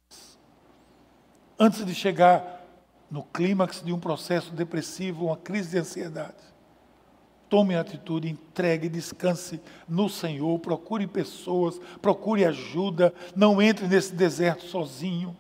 Antes 1.59 1.85
de 1.85 1.93
chegar 1.93 2.65
no 3.11 3.25
clímax 3.25 3.83
de 3.85 3.93
um 3.93 3.99
processo 3.99 4.53
depressivo, 4.53 5.27
uma 5.27 5.37
crise 5.37 5.71
de 5.71 5.79
ansiedade, 5.79 6.55
tome 7.49 7.75
atitude, 7.75 8.29
entregue, 8.29 8.89
descanse 8.89 9.61
no 9.89 10.09
Senhor, 10.09 10.57
procure 10.61 11.05
pessoas, 11.09 11.81
procure 12.01 12.45
ajuda, 12.45 13.13
não 13.35 13.61
entre 13.61 13.89
nesse 13.89 14.15
deserto 14.15 14.67
sozinho. 14.67 15.37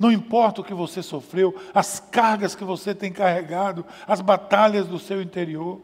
Não 0.00 0.10
importa 0.10 0.62
o 0.62 0.64
que 0.64 0.72
você 0.72 1.02
sofreu, 1.02 1.54
as 1.74 2.00
cargas 2.00 2.54
que 2.54 2.64
você 2.64 2.94
tem 2.94 3.12
carregado, 3.12 3.84
as 4.06 4.22
batalhas 4.22 4.86
do 4.86 4.98
seu 4.98 5.20
interior. 5.20 5.78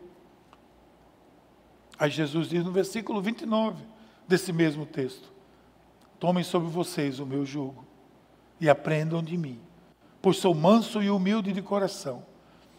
Aí 1.99 2.09
Jesus 2.09 2.49
diz 2.49 2.65
no 2.65 2.73
versículo 2.73 3.21
29 3.21 3.85
desse 4.27 4.55
mesmo 4.55 4.87
texto: 4.87 5.31
Tomem 6.19 6.43
sobre 6.43 6.71
vocês 6.71 7.21
o 7.21 7.27
meu 7.27 7.45
jugo 7.45 7.85
e 8.59 8.71
aprendam 8.71 9.23
de 9.23 9.37
mim, 9.37 9.61
pois 10.23 10.39
sou 10.39 10.55
manso 10.55 11.03
e 11.03 11.11
humilde 11.11 11.53
de 11.53 11.61
coração, 11.61 12.25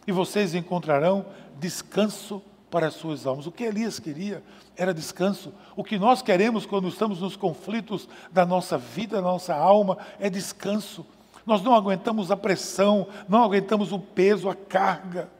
e 0.07 0.11
vocês 0.11 0.55
encontrarão 0.55 1.23
descanso 1.59 2.41
para 2.71 2.87
as 2.87 2.95
suas 2.95 3.27
almas. 3.27 3.45
O 3.45 3.51
que 3.51 3.63
Elias 3.63 3.99
queria 3.99 4.43
era 4.75 4.91
descanso. 4.91 5.53
O 5.75 5.83
que 5.83 5.99
nós 5.99 6.23
queremos 6.23 6.65
quando 6.65 6.87
estamos 6.87 7.21
nos 7.21 7.35
conflitos 7.35 8.09
da 8.31 8.43
nossa 8.43 8.75
vida, 8.75 9.17
da 9.17 9.21
nossa 9.21 9.55
alma, 9.55 9.99
é 10.19 10.31
descanso. 10.31 11.05
Nós 11.47 11.63
não 11.63 11.73
aguentamos 11.73 12.29
a 12.29 12.35
pressão, 12.35 13.07
não 13.29 13.41
aguentamos 13.41 13.93
o 13.93 13.99
peso, 13.99 14.49
a 14.49 14.53
carga, 14.53 15.31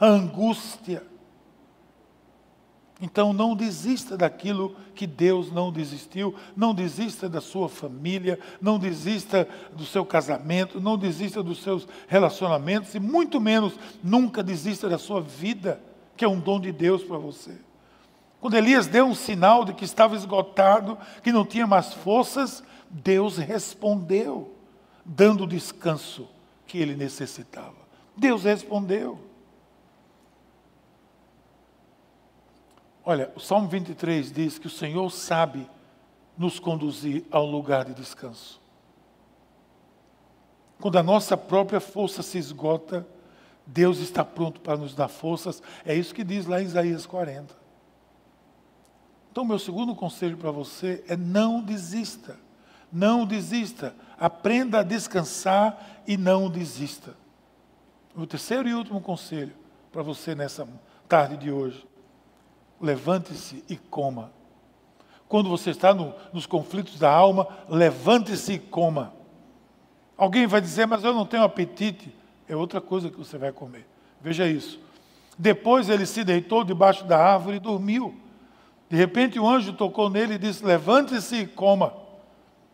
a 0.00 0.06
angústia. 0.06 1.02
Então 2.98 3.34
não 3.34 3.54
desista 3.54 4.16
daquilo 4.16 4.74
que 4.94 5.06
Deus 5.06 5.52
não 5.52 5.70
desistiu, 5.70 6.34
não 6.56 6.74
desista 6.74 7.28
da 7.28 7.42
sua 7.42 7.68
família, 7.68 8.38
não 8.58 8.78
desista 8.78 9.46
do 9.76 9.84
seu 9.84 10.06
casamento, 10.06 10.80
não 10.80 10.96
desista 10.96 11.42
dos 11.42 11.62
seus 11.62 11.86
relacionamentos 12.08 12.94
e 12.94 13.00
muito 13.00 13.38
menos 13.38 13.74
nunca 14.02 14.42
desista 14.42 14.88
da 14.88 14.96
sua 14.96 15.20
vida, 15.20 15.78
que 16.16 16.24
é 16.24 16.28
um 16.28 16.40
dom 16.40 16.58
de 16.58 16.72
Deus 16.72 17.04
para 17.04 17.18
você. 17.18 17.52
Quando 18.40 18.54
Elias 18.54 18.86
deu 18.86 19.04
um 19.04 19.14
sinal 19.14 19.62
de 19.66 19.74
que 19.74 19.84
estava 19.84 20.16
esgotado, 20.16 20.96
que 21.22 21.32
não 21.32 21.44
tinha 21.44 21.66
mais 21.66 21.92
forças, 21.92 22.64
Deus 22.88 23.36
respondeu, 23.36 24.53
dando 25.04 25.44
o 25.44 25.46
descanso 25.46 26.28
que 26.66 26.78
ele 26.78 26.96
necessitava. 26.96 27.76
Deus 28.16 28.44
respondeu. 28.44 29.18
Olha, 33.04 33.30
o 33.36 33.40
Salmo 33.40 33.68
23 33.68 34.32
diz 34.32 34.58
que 34.58 34.66
o 34.66 34.70
Senhor 34.70 35.10
sabe 35.10 35.68
nos 36.38 36.58
conduzir 36.58 37.24
a 37.30 37.40
um 37.40 37.50
lugar 37.50 37.84
de 37.84 37.94
descanso. 37.94 38.60
Quando 40.80 40.98
a 40.98 41.02
nossa 41.02 41.36
própria 41.36 41.80
força 41.80 42.22
se 42.22 42.38
esgota, 42.38 43.06
Deus 43.66 43.98
está 43.98 44.24
pronto 44.24 44.60
para 44.60 44.76
nos 44.76 44.94
dar 44.94 45.08
forças. 45.08 45.62
É 45.84 45.94
isso 45.94 46.14
que 46.14 46.24
diz 46.24 46.46
lá 46.46 46.60
em 46.60 46.64
Isaías 46.64 47.06
40. 47.06 47.54
Então, 49.30 49.44
meu 49.44 49.58
segundo 49.58 49.94
conselho 49.94 50.36
para 50.36 50.50
você 50.50 51.04
é 51.08 51.16
não 51.16 51.60
desista. 51.60 52.38
Não 52.94 53.26
desista. 53.26 53.92
Aprenda 54.16 54.78
a 54.78 54.82
descansar 54.84 56.02
e 56.06 56.16
não 56.16 56.48
desista. 56.48 57.16
O 58.14 58.24
terceiro 58.24 58.68
e 58.68 58.74
último 58.74 59.00
conselho 59.00 59.52
para 59.90 60.00
você 60.00 60.32
nessa 60.36 60.68
tarde 61.08 61.36
de 61.36 61.50
hoje 61.50 61.84
levante-se 62.80 63.64
e 63.68 63.76
coma. 63.76 64.30
Quando 65.26 65.48
você 65.48 65.70
está 65.70 65.92
no, 65.92 66.14
nos 66.32 66.46
conflitos 66.46 66.96
da 66.96 67.10
alma, 67.10 67.48
levante-se 67.68 68.52
e 68.52 68.58
coma. 68.60 69.12
Alguém 70.16 70.46
vai 70.46 70.60
dizer, 70.60 70.86
mas 70.86 71.02
eu 71.02 71.12
não 71.12 71.26
tenho 71.26 71.42
apetite. 71.42 72.14
É 72.48 72.54
outra 72.54 72.80
coisa 72.80 73.10
que 73.10 73.18
você 73.18 73.36
vai 73.36 73.50
comer. 73.50 73.86
Veja 74.20 74.46
isso. 74.46 74.78
Depois 75.36 75.88
ele 75.88 76.06
se 76.06 76.22
deitou 76.22 76.62
debaixo 76.62 77.04
da 77.04 77.18
árvore 77.18 77.56
e 77.56 77.60
dormiu. 77.60 78.14
De 78.88 78.96
repente 78.96 79.40
o 79.40 79.48
anjo 79.48 79.72
tocou 79.72 80.08
nele 80.08 80.34
e 80.34 80.38
disse: 80.38 80.64
Levante-se 80.64 81.36
e 81.36 81.46
coma. 81.48 82.03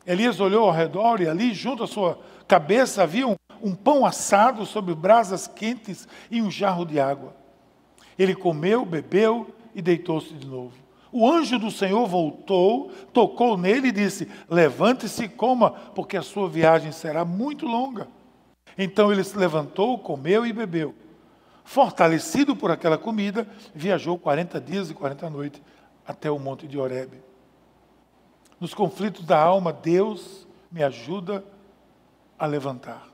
Elias 0.07 0.41
olhou 0.41 0.67
ao 0.67 0.73
redor 0.73 1.21
e 1.21 1.29
ali, 1.29 1.53
junto 1.53 1.85
à 1.85 1.87
sua 1.87 2.19
cabeça, 2.49 3.03
havia 3.03 3.29
um, 3.29 3.37
um 3.63 3.75
pão 3.75 4.07
assado 4.07 4.65
sobre 4.65 4.95
brasas 4.95 5.47
quentes 5.47 6.09
e 6.31 6.41
um 6.41 6.51
jarro 6.51 6.85
de 6.85 6.99
água. 6.99 7.35
Ele 8.19 8.35
comeu, 8.35 8.85
bebeu 8.85 9.55
e 9.75 9.83
deitou-se 9.83 10.35
de 10.35 10.47
novo. 10.47 10.75
O 11.13 11.29
anjo 11.29 11.59
do 11.59 11.71
Senhor 11.71 12.07
voltou, 12.07 12.91
tocou 13.13 13.57
nele 13.57 13.89
e 13.89 13.93
disse: 13.93 14.29
Levante-se 14.49 15.25
e 15.25 15.29
coma, 15.29 15.71
porque 15.71 16.17
a 16.17 16.23
sua 16.23 16.49
viagem 16.49 16.93
será 16.93 17.25
muito 17.25 17.67
longa. 17.67 18.09
Então 18.79 19.13
ele 19.13 19.25
se 19.25 19.37
levantou, 19.37 19.99
comeu 19.99 20.47
e 20.47 20.53
bebeu. 20.53 20.95
Fortalecido 21.65 22.57
por 22.57 22.71
aquela 22.71 22.97
comida, 22.97 23.47
viajou 23.75 24.19
40 24.19 24.61
dias 24.61 24.91
e 24.91 24.95
40 24.95 25.29
noites 25.31 25.63
até 26.07 26.31
o 26.31 26.39
monte 26.39 26.67
de 26.67 26.79
Horebe. 26.79 27.30
Nos 28.61 28.75
conflitos 28.75 29.25
da 29.25 29.41
alma, 29.41 29.73
Deus 29.73 30.47
me 30.71 30.83
ajuda 30.83 31.43
a 32.39 32.45
levantar. 32.45 33.09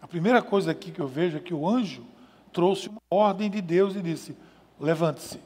A 0.00 0.06
primeira 0.06 0.40
coisa 0.40 0.70
aqui 0.70 0.92
que 0.92 1.00
eu 1.00 1.08
vejo 1.08 1.36
é 1.36 1.40
que 1.40 1.52
o 1.52 1.68
anjo 1.68 2.04
trouxe 2.52 2.88
uma 2.88 3.00
ordem 3.10 3.50
de 3.50 3.60
Deus 3.60 3.96
e 3.96 4.00
disse: 4.00 4.36
levante-se, 4.78 5.40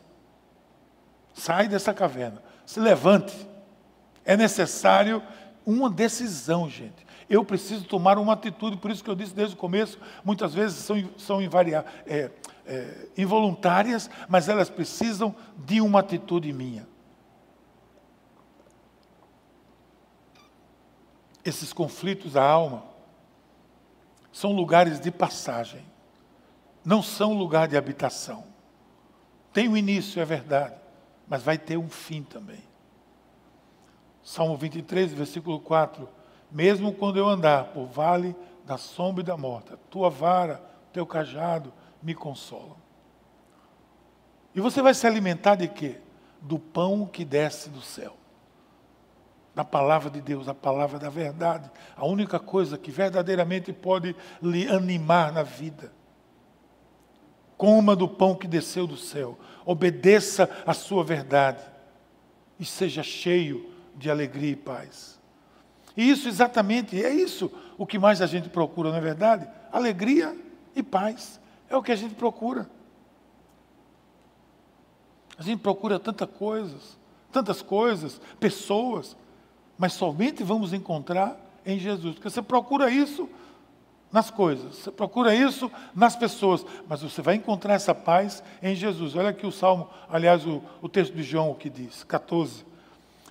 sai 1.33 1.67
dessa 1.69 1.95
caverna, 1.95 2.43
se 2.67 2.79
levante. 2.79 3.35
É 4.27 4.37
necessário 4.37 5.23
uma 5.67 5.91
decisão, 5.91 6.69
gente. 6.69 7.05
Eu 7.29 7.45
preciso 7.45 7.85
tomar 7.85 8.19
uma 8.19 8.35
atitude, 8.35 8.77
por 8.77 8.91
isso 8.91 9.03
que 9.03 9.11
eu 9.11 9.15
disse 9.15 9.35
desde 9.35 9.55
o 9.55 9.59
começo, 9.59 9.99
muitas 10.23 10.55
vezes 10.55 10.79
são, 10.79 11.03
são 11.17 11.41
é, 11.41 12.31
é, 12.67 13.09
involuntárias, 13.17 14.11
mas 14.29 14.49
elas 14.49 14.69
precisam 14.69 15.35
de 15.57 15.81
uma 15.81 16.01
atitude 16.01 16.53
minha. 16.53 16.87
Esses 21.45 21.73
conflitos 21.73 22.33
da 22.33 22.43
alma 22.43 22.85
são 24.33 24.53
lugares 24.53 24.99
de 24.99 25.11
passagem, 25.11 25.85
não 26.85 27.03
são 27.03 27.35
lugar 27.35 27.69
de 27.69 27.77
habitação. 27.77 28.45
Tem 29.53 29.69
um 29.69 29.77
início, 29.77 30.21
é 30.21 30.25
verdade, 30.25 30.75
mas 31.29 31.43
vai 31.43 31.59
ter 31.59 31.77
um 31.77 31.89
fim 31.89 32.23
também. 32.23 32.63
Salmo 34.23 34.57
23, 34.57 35.13
versículo 35.13 35.61
4. 35.61 36.09
Mesmo 36.51 36.93
quando 36.95 37.19
eu 37.19 37.29
andar 37.29 37.67
por 37.67 37.87
vale 37.87 38.35
da 38.65 38.79
sombra 38.79 39.23
e 39.23 39.27
da 39.27 39.37
morte, 39.37 39.77
tua 39.91 40.09
vara, 40.09 40.63
teu 40.93 41.07
cajado 41.07 41.73
me 42.03 42.15
consolam. 42.15 42.77
E 44.55 44.61
você 44.61 44.81
vai 44.81 44.95
se 44.95 45.07
alimentar 45.07 45.57
de 45.57 45.69
quê? 45.69 46.01
Do 46.41 46.59
pão 46.59 47.07
que 47.07 47.25
desce 47.25 47.69
do 47.69 47.83
céu 47.83 48.17
da 49.55 49.65
palavra 49.65 50.11
de 50.11 50.21
Deus, 50.21 50.49
a 50.49 50.55
palavra 50.55 50.99
da 50.99 51.09
verdade, 51.09 51.71
a 51.97 52.05
única 52.05 52.39
coisa 52.39 52.77
que 52.77 52.91
verdadeiramente 52.91 53.73
pode 53.73 54.17
lhe 54.43 54.69
animar 54.69 55.33
na 55.33 55.43
vida. 55.43 55.93
Coma 57.57 57.95
do 57.95 58.09
pão 58.09 58.35
que 58.35 58.49
desceu 58.49 58.87
do 58.87 58.97
céu, 58.97 59.39
obedeça 59.65 60.51
a 60.67 60.75
sua 60.75 61.05
verdade 61.05 61.63
e 62.59 62.65
seja 62.65 63.03
cheio 63.03 63.71
de 63.95 64.11
alegria 64.11 64.51
e 64.51 64.57
paz. 64.57 65.21
E 65.97 66.11
isso 66.11 66.29
exatamente, 66.29 67.03
é 67.03 67.11
isso 67.11 67.51
o 67.79 67.87
que 67.87 67.99
mais 67.99 68.21
a 68.21 68.27
gente 68.27 68.49
procura, 68.49 68.91
não 68.91 68.99
é 68.99 69.01
verdade? 69.01 69.49
Alegria 69.73 70.37
e 70.75 70.83
paz. 70.83 71.41
É 71.69 71.77
o 71.77 71.83
que 71.83 71.93
a 71.93 71.97
gente 71.97 72.15
procura. 72.17 72.69
A 75.39 75.43
gente 75.43 75.61
procura 75.61 75.99
tantas 75.99 76.29
coisas, 76.29 76.99
tantas 77.33 77.63
coisas, 77.63 78.21
pessoas, 78.39 79.17
mas 79.79 79.93
somente 79.93 80.43
vamos 80.43 80.73
encontrar 80.73 81.39
em 81.65 81.79
Jesus. 81.79 82.15
Porque 82.15 82.31
você 82.31 82.43
procura 82.43 82.91
isso 82.91 83.29
nas 84.13 84.31
coisas, 84.31 84.77
você 84.77 84.91
procura 84.93 85.35
isso 85.35 85.71
nas 85.95 86.15
pessoas, 86.15 86.65
mas 86.89 87.03
você 87.03 87.21
vai 87.21 87.35
encontrar 87.35 87.75
essa 87.75 87.95
paz 87.95 88.45
em 88.63 88.75
Jesus. 88.75 89.17
Olha 89.17 89.31
aqui 89.31 89.45
o 89.47 89.51
Salmo, 89.51 89.89
aliás, 90.09 90.47
o, 90.47 90.63
o 90.81 90.89
texto 90.89 91.15
de 91.15 91.23
João 91.23 91.51
o 91.51 91.55
que 91.55 91.69
diz, 91.69 92.05
14. 92.05 92.65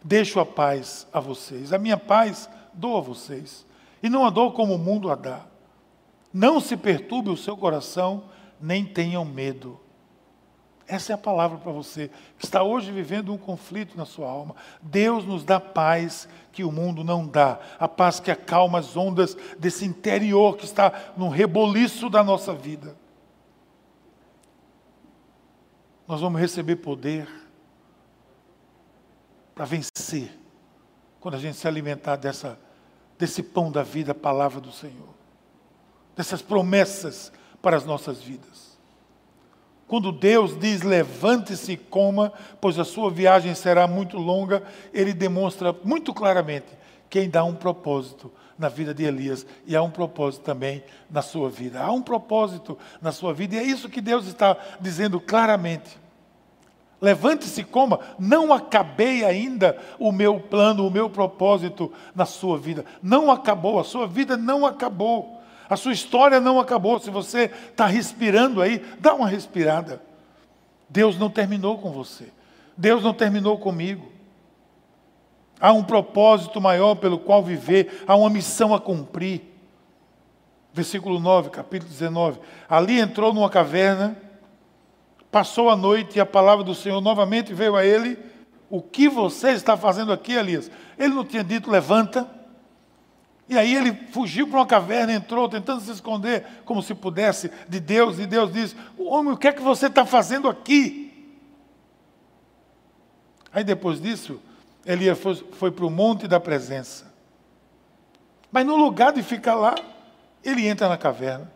Deixo 0.03 0.41
a 0.41 0.45
paz 0.45 1.08
a 1.13 1.21
vocês, 1.21 1.71
a 1.71 1.77
minha 1.77 1.97
paz 1.97 2.49
dou 2.73 2.97
a 2.97 3.01
vocês, 3.01 3.65
e 4.01 4.10
não 4.10 4.25
a 4.25 4.29
dou 4.29 4.51
como 4.51 4.75
o 4.75 4.79
mundo 4.79 5.10
a 5.10 5.15
dá. 5.15 5.45
Não 6.34 6.60
se 6.60 6.75
perturbe 6.75 7.29
o 7.29 7.38
seu 7.38 7.56
coração, 7.56 8.23
nem 8.60 8.84
tenham 8.84 9.23
medo. 9.23 9.79
Essa 10.88 11.13
é 11.13 11.15
a 11.15 11.17
palavra 11.17 11.58
para 11.58 11.72
você 11.72 12.10
que 12.38 12.46
está 12.46 12.62
hoje 12.62 12.91
vivendo 12.91 13.34
um 13.34 13.38
conflito 13.38 13.98
na 13.98 14.06
sua 14.06 14.30
alma. 14.30 14.56
Deus 14.82 15.26
nos 15.26 15.43
dá 15.43 15.60
paz 15.60 16.28
que 16.52 16.63
o 16.63 16.72
mundo 16.72 17.04
não 17.04 17.26
dá, 17.26 17.60
a 17.80 17.88
paz 17.88 18.19
que 18.19 18.30
acalma 18.30 18.80
as 18.80 18.96
ondas 18.96 19.36
desse 19.58 19.86
interior 19.86 20.58
que 20.58 20.65
está 20.65 21.13
no 21.15 21.30
reboliço 21.30 22.10
da 22.10 22.24
nossa 22.24 22.54
vida. 22.54 22.96
Nós 26.06 26.19
vamos 26.19 26.39
receber 26.39 26.76
poder 26.76 27.28
para 29.56 29.65
vencer 29.65 30.38
quando 31.19 31.36
a 31.36 31.39
gente 31.39 31.58
se 31.58 31.67
alimentar 31.67 32.17
dessa, 32.17 32.60
desse 33.17 33.41
pão 33.41 33.72
da 33.72 33.84
vida, 33.84 34.12
a 34.12 34.15
palavra 34.15 34.60
do 34.60 34.72
Senhor, 34.72 35.13
dessas 36.13 36.41
promessas 36.41 37.32
para 37.62 37.78
as 37.78 37.86
nossas 37.86 38.22
vidas. 38.22 38.72
Quando 39.93 40.12
Deus 40.12 40.58
diz 40.58 40.82
levante-se 40.82 41.73
e 41.73 41.77
coma, 41.77 42.34
pois 42.60 42.79
a 42.79 42.84
sua 42.84 43.12
viagem 43.12 43.53
será 43.53 43.86
muito 43.86 44.17
longa, 44.17 44.63
ele 44.91 45.13
demonstra 45.13 45.71
muito 45.84 46.12
claramente 46.15 46.65
quem 47.08 47.29
dá 47.29 47.43
um 47.43 47.53
propósito 47.53 48.32
na 48.58 48.69
vida 48.69 48.91
de 48.91 49.03
Elias 49.03 49.45
e 49.67 49.75
há 49.75 49.84
um 49.84 49.91
propósito 49.91 50.41
também 50.41 50.84
na 51.12 51.21
sua 51.21 51.47
vida. 51.47 51.79
Há 51.79 51.91
um 51.91 52.01
propósito 52.01 52.75
na 53.03 53.12
sua 53.12 53.36
vida 53.36 53.53
e 53.53 53.60
é 53.60 53.62
isso 53.62 53.88
que 53.88 54.01
Deus 54.01 54.25
está 54.25 54.58
dizendo 54.82 55.21
claramente. 55.21 55.99
Levante-se 56.99 57.62
e 57.62 57.63
coma, 57.63 57.99
não 58.17 58.51
acabei 58.51 59.23
ainda 59.23 59.77
o 59.99 60.12
meu 60.12 60.39
plano, 60.39 60.88
o 60.88 60.91
meu 60.91 61.08
propósito 61.08 61.93
na 62.15 62.25
sua 62.25 62.58
vida. 62.58 62.84
Não 62.99 63.29
acabou, 63.29 63.79
a 63.79 63.84
sua 63.84 64.08
vida 64.08 64.36
não 64.36 64.65
acabou. 64.65 65.42
A 65.69 65.76
sua 65.76 65.93
história 65.93 66.39
não 66.39 66.60
acabou. 66.60 66.99
Se 66.99 67.10
você 67.10 67.52
está 67.69 67.86
respirando 67.86 68.62
aí, 68.62 68.84
dá 68.99 69.13
uma 69.13 69.28
respirada. 69.28 70.02
Deus 70.89 71.17
não 71.17 71.30
terminou 71.30 71.78
com 71.78 71.91
você. 71.91 72.28
Deus 72.78 73.04
não 73.04 73.13
terminou 73.13 73.58
comigo. 73.58 74.12
Há 75.60 75.71
um 75.71 75.84
propósito 75.84 76.60
maior 76.60 76.95
pelo 76.95 77.17
qual 77.17 77.41
viver, 77.41 78.04
há 78.08 78.15
uma 78.15 78.30
missão 78.30 78.73
a 78.73 78.80
cumprir. 78.80 79.41
Versículo 80.73 81.19
9, 81.19 81.52
capítulo 81.52 81.89
19. 81.89 82.39
Ali 82.67 82.99
entrou 82.99 83.34
numa 83.34 83.49
caverna, 83.49 84.17
passou 85.32 85.69
a 85.69 85.76
noite 85.76 86.17
e 86.17 86.19
a 86.19 86.26
palavra 86.26 86.63
do 86.63 86.76
Senhor 86.76 86.99
novamente 86.99 87.54
veio 87.54 87.76
a 87.76 87.86
ele. 87.86 88.17
O 88.69 88.82
que 88.82 89.08
você 89.08 89.52
está 89.52 89.78
fazendo 89.78 90.12
aqui, 90.12 90.34
Elias? 90.34 90.69
Ele 90.97 91.13
não 91.13 91.23
tinha 91.23 91.43
dito, 91.43 91.71
levanta 91.71 92.28
e 93.54 93.58
aí 93.58 93.76
ele 93.76 93.94
fugiu 94.12 94.48
para 94.48 94.60
uma 94.60 94.66
caverna, 94.66 95.13
entrou 95.13 95.48
tentando 95.48 95.82
se 95.82 95.92
esconder 95.92 96.46
como 96.66 96.82
se 96.82 96.96
pudesse 96.96 97.52
de 97.70 97.80
Deus, 97.80 98.20
e 98.20 98.26
Deus 98.26 98.52
diz: 98.52 98.76
Homem, 98.98 99.34
o 99.34 99.38
que 99.38 99.48
é 99.48 99.52
que 99.54 99.62
você 99.62 99.88
está 99.88 100.06
fazendo 100.06 100.50
aqui? 100.50 101.04
Aí 103.52 103.63
depois 103.63 104.02
disso, 104.02 104.42
Elias 104.84 105.20
foi, 105.20 105.36
foi 105.36 105.72
para 105.72 105.86
o 105.86 105.89
monte 105.89 106.28
da 106.28 106.39
presença. 106.39 107.13
Mas 108.52 108.66
no 108.66 108.76
lugar 108.76 109.13
de 109.13 109.22
ficar 109.22 109.56
lá, 109.56 109.76
ele 110.44 110.68
entra 110.68 110.89
na 110.89 110.98
caverna. 110.98 111.52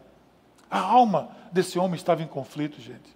A 0.69 0.79
alma 0.79 1.29
desse 1.51 1.79
homem 1.79 1.95
estava 1.95 2.21
em 2.21 2.27
conflito, 2.27 2.79
gente. 2.79 3.15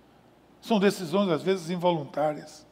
São 0.62 0.80
decisões, 0.80 1.30
às 1.30 1.44
vezes, 1.44 1.70
involuntárias. 1.70 2.65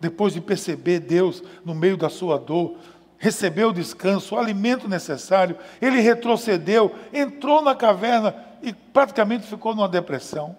Depois 0.00 0.32
de 0.32 0.40
perceber 0.40 1.00
Deus 1.00 1.42
no 1.64 1.74
meio 1.74 1.96
da 1.96 2.08
sua 2.08 2.38
dor, 2.38 2.76
recebeu 3.18 3.70
o 3.70 3.72
descanso, 3.72 4.34
o 4.34 4.38
alimento 4.38 4.88
necessário, 4.88 5.56
ele 5.80 6.00
retrocedeu, 6.00 6.94
entrou 7.12 7.62
na 7.62 7.74
caverna 7.74 8.34
e 8.62 8.72
praticamente 8.72 9.46
ficou 9.46 9.74
numa 9.74 9.88
depressão. 9.88 10.56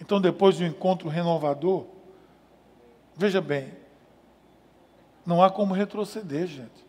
Então, 0.00 0.20
depois 0.20 0.56
de 0.56 0.64
um 0.64 0.66
encontro 0.66 1.08
renovador, 1.08 1.86
veja 3.16 3.40
bem, 3.40 3.72
não 5.26 5.42
há 5.42 5.50
como 5.50 5.74
retroceder, 5.74 6.46
gente. 6.46 6.86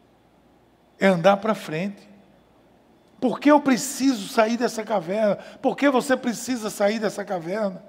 É 0.99 1.07
andar 1.07 1.37
para 1.37 1.53
frente. 1.53 2.09
Por 3.19 3.39
que 3.39 3.51
eu 3.51 3.59
preciso 3.59 4.27
sair 4.27 4.57
dessa 4.57 4.83
caverna? 4.83 5.35
Por 5.61 5.75
que 5.75 5.89
você 5.89 6.17
precisa 6.17 6.69
sair 6.69 6.99
dessa 6.99 7.23
caverna? 7.23 7.83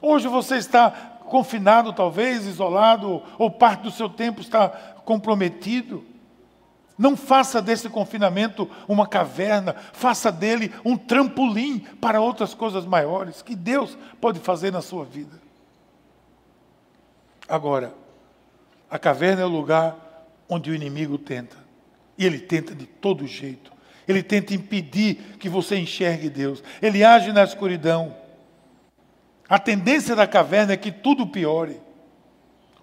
Hoje 0.00 0.26
você 0.26 0.56
está 0.56 1.13
confinado, 1.28 1.92
talvez, 1.92 2.46
isolado, 2.46 3.22
ou 3.38 3.50
parte 3.50 3.82
do 3.82 3.90
seu 3.90 4.08
tempo 4.08 4.40
está 4.40 4.68
comprometido. 5.04 6.04
Não 6.96 7.16
faça 7.16 7.60
desse 7.60 7.88
confinamento 7.88 8.70
uma 8.86 9.06
caverna, 9.06 9.74
faça 9.92 10.30
dele 10.30 10.72
um 10.84 10.96
trampolim 10.96 11.80
para 12.00 12.20
outras 12.20 12.54
coisas 12.54 12.86
maiores 12.86 13.42
que 13.42 13.56
Deus 13.56 13.98
pode 14.20 14.38
fazer 14.38 14.72
na 14.72 14.80
sua 14.80 15.04
vida. 15.04 15.42
Agora, 17.48 17.92
a 18.88 18.98
caverna 18.98 19.42
é 19.42 19.44
o 19.44 19.48
lugar 19.48 19.96
onde 20.48 20.70
o 20.70 20.74
inimigo 20.74 21.18
tenta, 21.18 21.56
e 22.16 22.24
ele 22.24 22.38
tenta 22.38 22.74
de 22.74 22.86
todo 22.86 23.26
jeito. 23.26 23.72
Ele 24.06 24.22
tenta 24.22 24.54
impedir 24.54 25.36
que 25.38 25.48
você 25.48 25.76
enxergue 25.76 26.28
Deus. 26.28 26.62
Ele 26.80 27.02
age 27.02 27.32
na 27.32 27.42
escuridão. 27.42 28.14
A 29.48 29.58
tendência 29.58 30.16
da 30.16 30.26
caverna 30.26 30.72
é 30.72 30.76
que 30.76 30.90
tudo 30.90 31.26
piore. 31.26 31.80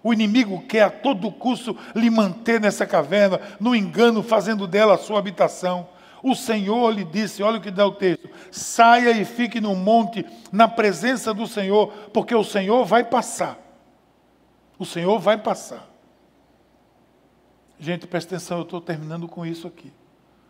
O 0.02 0.12
inimigo 0.12 0.62
quer 0.66 0.82
a 0.82 0.90
todo 0.90 1.30
custo 1.30 1.76
lhe 1.94 2.10
manter 2.10 2.60
nessa 2.60 2.86
caverna, 2.86 3.40
no 3.60 3.74
engano, 3.74 4.22
fazendo 4.22 4.66
dela 4.66 4.94
a 4.94 4.98
sua 4.98 5.18
habitação. 5.18 5.88
O 6.22 6.34
Senhor 6.34 6.90
lhe 6.90 7.04
disse: 7.04 7.42
olha 7.42 7.58
o 7.58 7.60
que 7.60 7.70
dá 7.70 7.86
o 7.86 7.92
texto: 7.92 8.28
saia 8.50 9.10
e 9.12 9.24
fique 9.24 9.60
no 9.60 9.74
monte, 9.74 10.24
na 10.50 10.66
presença 10.68 11.32
do 11.32 11.46
Senhor, 11.46 11.92
porque 12.12 12.34
o 12.34 12.44
Senhor 12.44 12.84
vai 12.84 13.04
passar. 13.04 13.58
O 14.78 14.84
Senhor 14.84 15.18
vai 15.18 15.38
passar. 15.38 15.88
Gente, 17.78 18.06
presta 18.06 18.36
atenção, 18.36 18.58
eu 18.58 18.62
estou 18.62 18.80
terminando 18.80 19.26
com 19.28 19.44
isso 19.44 19.66
aqui. 19.66 19.92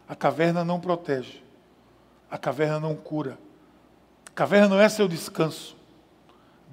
A 0.06 0.14
caverna 0.14 0.64
não 0.64 0.78
protege, 0.78 1.42
a 2.30 2.36
caverna 2.36 2.78
não 2.78 2.94
cura, 2.94 3.38
a 4.26 4.30
caverna 4.30 4.68
não 4.68 4.80
é 4.80 4.88
seu 4.88 5.08
descanso. 5.08 5.81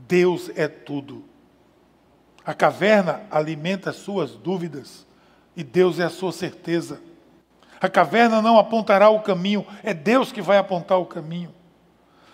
Deus 0.08 0.50
é 0.56 0.68
tudo. 0.68 1.26
A 2.46 2.54
caverna 2.54 3.22
alimenta 3.30 3.90
as 3.90 3.98
suas 3.98 4.32
dúvidas 4.32 5.06
e 5.56 5.64
Deus 5.64 6.00
é 6.00 6.04
a 6.04 6.10
sua 6.10 6.32
certeza. 6.32 7.02
A 7.82 7.88
caverna 7.88 8.42
não 8.42 8.58
apontará 8.58 9.10
o 9.10 9.22
caminho, 9.22 9.66
é 9.84 9.94
Deus 9.94 10.32
que 10.32 10.42
vai 10.42 10.58
apontar 10.58 10.98
o 11.00 11.06
caminho. 11.06 11.54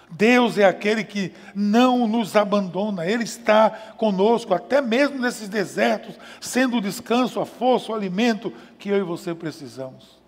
Deus 0.09 0.57
é 0.57 0.65
aquele 0.65 1.03
que 1.03 1.33
não 1.53 2.07
nos 2.07 2.35
abandona, 2.35 3.05
Ele 3.05 3.23
está 3.23 3.69
conosco, 3.97 4.53
até 4.53 4.79
mesmo 4.79 5.19
nesses 5.19 5.49
desertos, 5.49 6.15
sendo 6.39 6.77
o 6.77 6.81
descanso, 6.81 7.39
a 7.39 7.45
força, 7.45 7.91
o 7.91 7.95
alimento 7.95 8.53
que 8.77 8.89
eu 8.89 8.97
e 8.97 9.03
você 9.03 9.33
precisamos. 9.33 10.21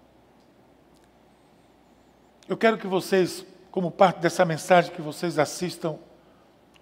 Eu 2.49 2.57
quero 2.57 2.77
que 2.77 2.87
vocês, 2.87 3.45
como 3.71 3.91
parte 3.91 4.19
dessa 4.19 4.43
mensagem, 4.43 4.91
que 4.91 5.01
vocês 5.01 5.37
assistam 5.37 5.97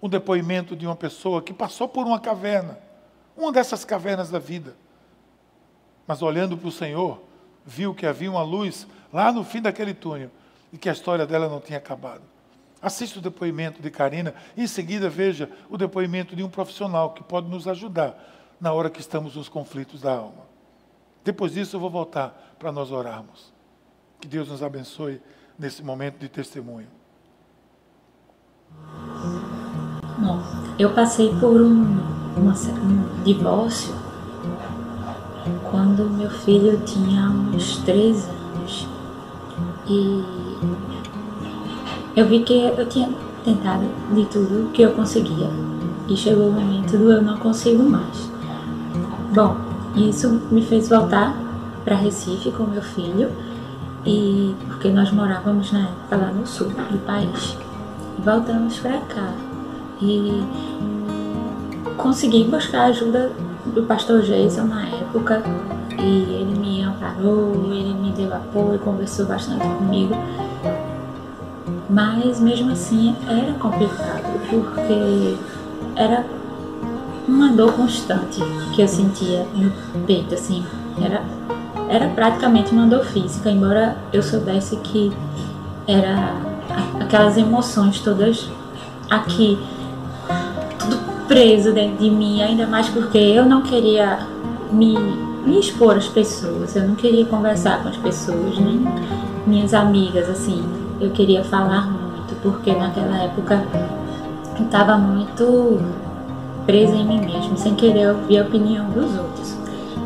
um 0.02 0.08
depoimento 0.08 0.76
de 0.76 0.86
uma 0.86 0.96
pessoa 0.96 1.42
que 1.42 1.52
passou 1.52 1.88
por 1.88 2.06
uma 2.06 2.20
caverna 2.20 2.86
uma 3.36 3.52
dessas 3.52 3.84
cavernas 3.84 4.30
da 4.30 4.38
vida. 4.38 4.74
Mas 6.06 6.22
olhando 6.22 6.56
para 6.56 6.68
o 6.68 6.72
Senhor, 6.72 7.20
viu 7.64 7.94
que 7.94 8.06
havia 8.06 8.30
uma 8.30 8.42
luz 8.42 8.86
lá 9.12 9.30
no 9.30 9.44
fim 9.44 9.60
daquele 9.60 9.92
túnel 9.92 10.30
e 10.72 10.78
que 10.78 10.88
a 10.88 10.92
história 10.92 11.26
dela 11.26 11.48
não 11.48 11.60
tinha 11.60 11.78
acabado. 11.78 12.22
Assista 12.80 13.18
o 13.18 13.22
depoimento 13.22 13.82
de 13.82 13.90
Karina 13.90 14.34
e 14.56 14.62
em 14.62 14.66
seguida 14.66 15.08
veja 15.08 15.50
o 15.68 15.76
depoimento 15.76 16.34
de 16.34 16.42
um 16.42 16.48
profissional 16.48 17.12
que 17.12 17.22
pode 17.22 17.48
nos 17.48 17.66
ajudar 17.68 18.16
na 18.60 18.72
hora 18.72 18.88
que 18.88 19.00
estamos 19.00 19.36
nos 19.36 19.48
conflitos 19.48 20.00
da 20.00 20.14
alma. 20.14 20.46
Depois 21.24 21.52
disso 21.52 21.76
eu 21.76 21.80
vou 21.80 21.90
voltar 21.90 22.54
para 22.58 22.70
nós 22.70 22.90
orarmos. 22.90 23.52
Que 24.20 24.28
Deus 24.28 24.48
nos 24.48 24.62
abençoe 24.62 25.20
nesse 25.58 25.82
momento 25.82 26.18
de 26.18 26.28
testemunho. 26.28 26.88
Bom, 30.26 30.40
eu 30.76 30.90
passei 30.90 31.32
por 31.38 31.60
um 31.60 32.16
uma, 32.36 32.52
um 32.52 33.22
divórcio 33.24 33.94
quando 35.70 36.10
meu 36.10 36.28
filho 36.28 36.80
tinha 36.84 37.30
uns 37.30 37.76
13 37.78 38.28
anos. 38.28 38.88
E 39.88 40.24
eu 42.16 42.26
vi 42.26 42.40
que 42.42 42.58
eu 42.76 42.88
tinha 42.88 43.08
tentado 43.44 43.84
de 44.12 44.24
tudo 44.26 44.72
que 44.72 44.82
eu 44.82 44.90
conseguia. 44.94 45.48
E 46.08 46.16
chegou 46.16 46.48
o 46.48 46.52
momento 46.52 46.98
do 46.98 47.12
eu 47.12 47.22
não 47.22 47.36
consigo 47.38 47.88
mais. 47.88 48.28
Bom, 49.32 49.56
isso 49.94 50.40
me 50.50 50.60
fez 50.60 50.88
voltar 50.88 51.36
para 51.84 51.94
Recife 51.94 52.50
com 52.50 52.64
meu 52.64 52.82
filho, 52.82 53.30
e 54.04 54.56
porque 54.66 54.88
nós 54.88 55.12
morávamos 55.12 55.70
na 55.70 55.82
época 55.82 56.16
lá 56.16 56.32
no 56.32 56.44
sul 56.44 56.68
do 56.68 56.98
país. 57.06 57.56
Voltamos 58.18 58.78
para 58.80 58.98
cá. 58.98 59.45
E 60.00 60.42
consegui 61.96 62.44
buscar 62.44 62.82
a 62.82 62.84
ajuda 62.86 63.32
do 63.66 63.82
pastor 63.84 64.22
Jason 64.22 64.64
na 64.64 64.86
época 64.86 65.42
e 65.98 66.02
ele 66.02 66.58
me 66.58 66.82
amparou, 66.82 67.52
ele 67.70 67.94
me 67.94 68.12
deu 68.12 68.34
apoio, 68.34 68.78
conversou 68.78 69.26
bastante 69.26 69.66
comigo. 69.66 70.14
Mas 71.88 72.40
mesmo 72.40 72.72
assim 72.72 73.14
era 73.28 73.52
complicado 73.54 74.40
porque 74.50 75.36
era 75.94 76.26
uma 77.26 77.48
dor 77.48 77.72
constante 77.72 78.40
que 78.74 78.82
eu 78.82 78.88
sentia 78.88 79.46
no 79.54 79.70
peito, 80.06 80.34
assim, 80.34 80.64
era, 81.02 81.22
era 81.88 82.08
praticamente 82.08 82.72
uma 82.72 82.86
dor 82.86 83.04
física, 83.04 83.50
embora 83.50 83.96
eu 84.12 84.22
soubesse 84.22 84.76
que 84.76 85.12
era 85.86 86.34
aquelas 87.00 87.36
emoções 87.36 88.00
todas 88.00 88.48
aqui 89.10 89.58
preso 91.26 91.72
dentro 91.72 91.98
de 91.98 92.10
mim, 92.10 92.42
ainda 92.42 92.66
mais 92.66 92.88
porque 92.88 93.18
eu 93.18 93.44
não 93.44 93.62
queria 93.62 94.26
me, 94.70 94.94
me 95.44 95.58
expor 95.58 95.96
às 95.96 96.08
pessoas, 96.08 96.74
eu 96.74 96.86
não 96.86 96.94
queria 96.94 97.24
conversar 97.26 97.82
com 97.82 97.88
as 97.88 97.96
pessoas, 97.96 98.58
nem 98.58 98.84
minhas 99.46 99.74
amigas, 99.74 100.28
assim. 100.28 100.64
Eu 101.00 101.10
queria 101.10 101.44
falar 101.44 101.90
muito, 101.90 102.34
porque 102.42 102.72
naquela 102.72 103.16
época 103.18 103.62
eu 104.58 104.64
estava 104.64 104.96
muito 104.96 105.80
presa 106.64 106.94
em 106.96 107.06
mim 107.06 107.20
mesma, 107.20 107.56
sem 107.56 107.74
querer 107.74 108.08
ouvir 108.08 108.38
a 108.38 108.42
opinião 108.42 108.88
dos 108.90 109.16
outros. 109.16 109.56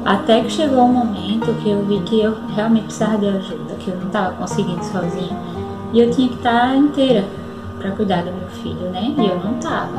Até 0.05 0.41
que 0.41 0.51
chegou 0.51 0.85
um 0.85 0.93
momento 0.93 1.55
que 1.63 1.71
eu 1.71 1.85
vi 1.85 2.01
que 2.01 2.21
eu 2.21 2.37
realmente 2.55 2.85
precisava 2.85 3.19
de 3.19 3.29
ajuda, 3.29 3.75
que 3.79 3.89
eu 3.89 3.97
não 3.97 4.07
estava 4.07 4.35
conseguindo 4.35 4.85
sozinha. 4.85 5.37
E 5.93 6.01
eu 6.01 6.11
tinha 6.11 6.29
que 6.29 6.37
estar 6.37 6.77
inteira 6.77 7.25
para 7.79 7.91
cuidar 7.93 8.23
do 8.23 8.33
meu 8.33 8.49
filho, 8.49 8.91
né? 8.91 9.15
E 9.17 9.27
eu 9.27 9.39
não 9.41 9.57
estava 9.57 9.99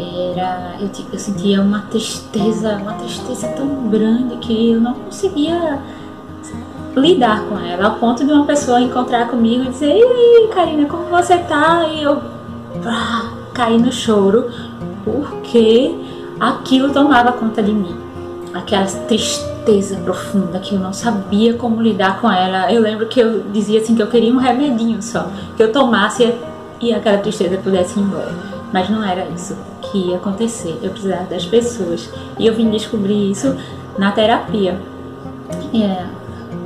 era 0.00 0.76
eu, 0.80 0.88
eu 1.12 1.18
sentia 1.18 1.60
uma 1.60 1.80
tristeza, 1.82 2.76
uma 2.76 2.94
tristeza 2.94 3.48
tão 3.48 3.88
grande 3.88 4.36
que 4.36 4.72
eu 4.72 4.80
não 4.80 4.94
conseguia 4.94 5.80
lidar 6.96 7.44
com 7.44 7.58
ela, 7.58 7.86
ao 7.86 7.94
ponto 7.96 8.24
de 8.24 8.32
uma 8.32 8.44
pessoa 8.44 8.80
encontrar 8.80 9.28
comigo 9.28 9.64
e 9.64 9.68
dizer, 9.68 9.96
e 9.96 10.02
aí, 10.02 10.48
Karina, 10.52 10.88
como 10.88 11.04
você 11.04 11.38
tá? 11.38 11.86
E 11.88 12.02
eu 12.02 12.16
pá, 12.82 13.32
caí 13.54 13.78
no 13.78 13.92
choro, 13.92 14.50
porque 15.04 15.94
aquilo 16.40 16.92
tomava 16.92 17.32
conta 17.32 17.62
de 17.62 17.72
mim. 17.72 17.96
Aquela 18.54 18.86
tristeza 18.86 19.96
profunda 19.96 20.58
que 20.58 20.74
eu 20.74 20.80
não 20.80 20.92
sabia 20.92 21.54
como 21.54 21.82
lidar 21.82 22.20
com 22.20 22.30
ela. 22.30 22.72
Eu 22.72 22.82
lembro 22.82 23.06
que 23.06 23.20
eu 23.20 23.42
dizia 23.52 23.80
assim 23.80 23.94
que 23.94 24.02
eu 24.02 24.08
queria 24.08 24.32
um 24.32 24.38
remedinho 24.38 25.00
só, 25.02 25.28
que 25.56 25.62
eu 25.62 25.70
tomasse 25.70 26.34
e 26.80 26.92
aquela 26.92 27.18
tristeza 27.18 27.58
pudesse 27.58 27.98
ir 27.98 28.02
embora. 28.02 28.34
Mas 28.72 28.88
não 28.88 29.04
era 29.04 29.26
isso 29.28 29.56
que 29.90 29.98
ia 29.98 30.16
acontecer. 30.16 30.78
Eu 30.82 30.90
precisava 30.90 31.24
das 31.24 31.44
pessoas. 31.44 32.08
E 32.38 32.46
eu 32.46 32.54
vim 32.54 32.70
descobrir 32.70 33.30
isso 33.30 33.56
na 33.98 34.12
terapia. 34.12 34.78
É, 35.74 36.06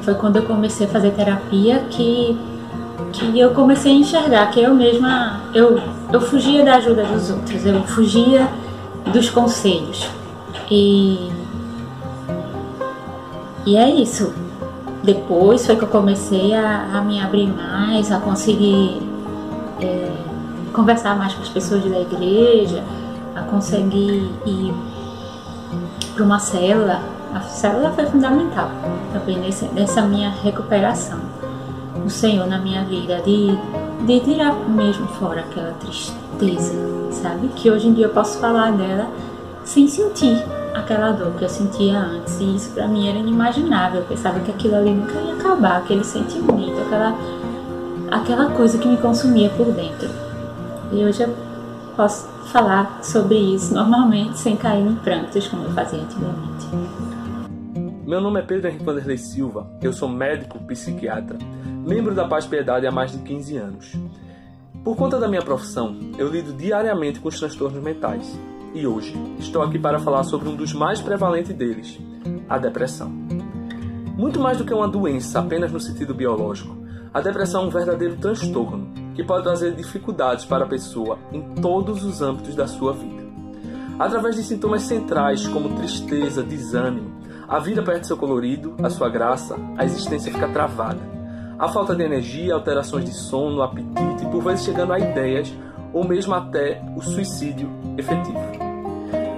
foi 0.02 0.14
quando 0.14 0.36
eu 0.36 0.42
comecei 0.42 0.86
a 0.86 0.90
fazer 0.90 1.12
terapia 1.12 1.84
que, 1.90 2.36
que 3.12 3.38
eu 3.38 3.50
comecei 3.50 3.92
a 3.92 3.94
enxergar 3.94 4.50
que 4.50 4.60
eu 4.60 4.74
mesma 4.74 5.40
eu, 5.54 5.80
eu 6.12 6.20
fugia 6.20 6.64
da 6.64 6.76
ajuda 6.76 7.04
dos 7.04 7.30
outros, 7.30 7.64
eu 7.64 7.82
fugia 7.84 8.48
dos 9.12 9.30
conselhos. 9.30 10.08
E, 10.70 11.30
e 13.66 13.76
é 13.76 13.88
isso. 13.90 14.32
Depois 15.02 15.66
foi 15.66 15.76
que 15.76 15.82
eu 15.82 15.88
comecei 15.88 16.54
a, 16.54 16.90
a 16.94 17.00
me 17.00 17.20
abrir 17.20 17.48
mais, 17.48 18.12
a 18.12 18.20
conseguir 18.20 19.02
é, 19.80 20.10
conversar 20.72 21.16
mais 21.16 21.34
com 21.34 21.42
as 21.42 21.48
pessoas 21.48 21.82
da 21.84 22.00
igreja, 22.00 22.82
a 23.34 23.42
conseguir 23.42 24.30
ir 24.46 24.74
para 26.14 26.24
uma 26.24 26.38
célula. 26.38 27.00
A 27.34 27.40
célula 27.40 27.92
foi 27.92 28.06
fundamental 28.06 28.70
também 29.12 29.38
nesse, 29.38 29.64
nessa 29.66 30.02
minha 30.02 30.30
recuperação. 30.30 31.18
O 32.04 32.10
Senhor 32.10 32.46
na 32.46 32.58
minha 32.58 32.84
vida, 32.84 33.20
de, 33.24 33.56
de 34.06 34.20
tirar 34.20 34.54
mesmo 34.68 35.06
fora 35.08 35.40
aquela 35.40 35.72
tristeza, 35.72 36.74
sabe? 37.10 37.48
Que 37.48 37.70
hoje 37.70 37.88
em 37.88 37.92
dia 37.94 38.06
eu 38.06 38.10
posso 38.10 38.38
falar 38.38 38.72
dela 38.72 39.08
sem 39.64 39.86
sentir 39.86 40.42
aquela 40.74 41.12
dor 41.12 41.32
que 41.34 41.44
eu 41.44 41.48
sentia 41.48 41.98
antes. 41.98 42.38
E 42.40 42.56
isso 42.56 42.70
para 42.72 42.88
mim 42.88 43.08
era 43.08 43.18
inimaginável. 43.18 44.00
Eu 44.00 44.06
pensava 44.06 44.40
que 44.40 44.50
aquilo 44.50 44.76
ali 44.76 44.90
nunca 44.90 45.18
ia 45.20 45.34
acabar, 45.34 45.78
aquele 45.78 46.04
sentimento, 46.04 46.80
aquela, 46.80 47.16
aquela 48.10 48.50
coisa 48.50 48.78
que 48.78 48.88
me 48.88 48.96
consumia 48.96 49.50
por 49.50 49.66
dentro. 49.66 50.10
E 50.90 51.04
hoje 51.04 51.22
eu 51.22 51.34
posso 51.96 52.31
falar 52.52 53.02
sobre 53.02 53.36
isso 53.38 53.72
normalmente 53.72 54.38
sem 54.38 54.54
cair 54.54 54.86
em 54.86 54.94
prantos 54.96 55.48
como 55.48 55.64
eu 55.64 55.70
fazia 55.72 56.02
antigamente. 56.02 56.66
Meu 58.06 58.20
nome 58.20 58.40
é 58.40 58.42
Pedro 58.42 58.68
Henrique 58.68 58.84
Vanderlei 58.84 59.16
Silva, 59.16 59.66
eu 59.80 59.90
sou 59.90 60.06
médico 60.06 60.58
psiquiatra, 60.66 61.38
membro 61.64 62.14
da 62.14 62.28
Paz 62.28 62.44
Piedade 62.44 62.86
há 62.86 62.92
mais 62.92 63.12
de 63.12 63.18
15 63.20 63.56
anos. 63.56 63.96
Por 64.84 64.94
conta 64.96 65.18
da 65.18 65.28
minha 65.28 65.40
profissão, 65.40 65.98
eu 66.18 66.28
lido 66.28 66.52
diariamente 66.52 67.20
com 67.20 67.28
os 67.28 67.38
transtornos 67.38 67.82
mentais 67.82 68.38
e 68.74 68.86
hoje 68.86 69.14
estou 69.38 69.62
aqui 69.62 69.78
para 69.78 69.98
falar 69.98 70.24
sobre 70.24 70.50
um 70.50 70.54
dos 70.54 70.74
mais 70.74 71.00
prevalentes 71.00 71.54
deles, 71.54 71.98
a 72.50 72.58
depressão. 72.58 73.08
Muito 74.14 74.38
mais 74.38 74.58
do 74.58 74.64
que 74.64 74.74
uma 74.74 74.88
doença 74.88 75.40
apenas 75.40 75.72
no 75.72 75.80
sentido 75.80 76.12
biológico, 76.12 76.76
a 77.14 77.20
depressão 77.22 77.62
é 77.62 77.66
um 77.66 77.70
verdadeiro 77.70 78.16
transtorno 78.16 79.01
que 79.14 79.22
pode 79.22 79.44
trazer 79.44 79.74
dificuldades 79.74 80.44
para 80.44 80.64
a 80.64 80.68
pessoa 80.68 81.18
em 81.32 81.42
todos 81.54 82.04
os 82.04 82.22
âmbitos 82.22 82.54
da 82.54 82.66
sua 82.66 82.92
vida. 82.92 83.22
Através 83.98 84.36
de 84.36 84.42
sintomas 84.42 84.82
centrais 84.82 85.46
como 85.46 85.76
tristeza, 85.76 86.42
desânimo, 86.42 87.12
a 87.48 87.58
vida 87.58 87.82
perde 87.82 88.06
seu 88.06 88.16
colorido, 88.16 88.74
a 88.82 88.88
sua 88.88 89.08
graça, 89.08 89.56
a 89.76 89.84
existência 89.84 90.32
fica 90.32 90.48
travada. 90.48 91.00
A 91.58 91.68
falta 91.68 91.94
de 91.94 92.02
energia, 92.02 92.54
alterações 92.54 93.04
de 93.04 93.12
sono, 93.12 93.62
apetite, 93.62 94.26
por 94.30 94.42
vezes 94.42 94.64
chegando 94.64 94.92
a 94.92 94.98
ideias 94.98 95.52
ou 95.92 96.02
mesmo 96.06 96.34
até 96.34 96.82
o 96.96 97.02
suicídio 97.02 97.68
efetivo. 97.96 98.38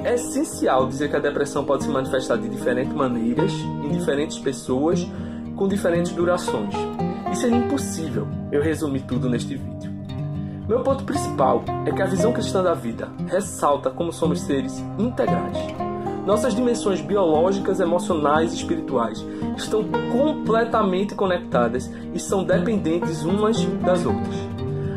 É 0.05 0.15
essencial 0.15 0.87
dizer 0.87 1.11
que 1.11 1.17
a 1.17 1.19
depressão 1.21 1.65
pode 1.65 1.85
se 1.85 1.91
manifestar 1.91 2.37
de 2.37 2.49
diferentes 2.49 2.93
maneiras, 2.93 3.53
em 3.53 3.89
diferentes 3.89 4.39
pessoas, 4.39 5.05
com 5.57 5.67
diferentes 5.67 6.13
durações. 6.13 6.94
E 7.31 7.37
seria 7.37 7.57
impossível 7.57 8.27
eu 8.51 8.63
resumir 8.63 9.03
tudo 9.03 9.29
neste 9.29 9.57
vídeo. 9.57 9.93
Meu 10.69 10.81
ponto 10.81 11.05
principal 11.05 11.63
é 11.85 11.93
que 11.93 12.01
a 12.01 12.07
visão 12.07 12.33
cristã 12.33 12.63
da 12.63 12.73
vida 12.73 13.11
ressalta 13.27 13.91
como 13.91 14.13
somos 14.13 14.41
seres 14.41 14.83
integrais. 14.99 15.59
Nossas 16.25 16.55
dimensões 16.55 17.03
biológicas, 17.03 17.81
emocionais 17.81 18.53
e 18.53 18.57
espirituais 18.57 19.23
estão 19.59 19.85
completamente 20.11 21.15
conectadas 21.15 21.91
e 22.15 22.19
são 22.19 22.45
dependentes 22.45 23.25
umas 23.25 23.63
das 23.85 24.07
outras. 24.07 24.35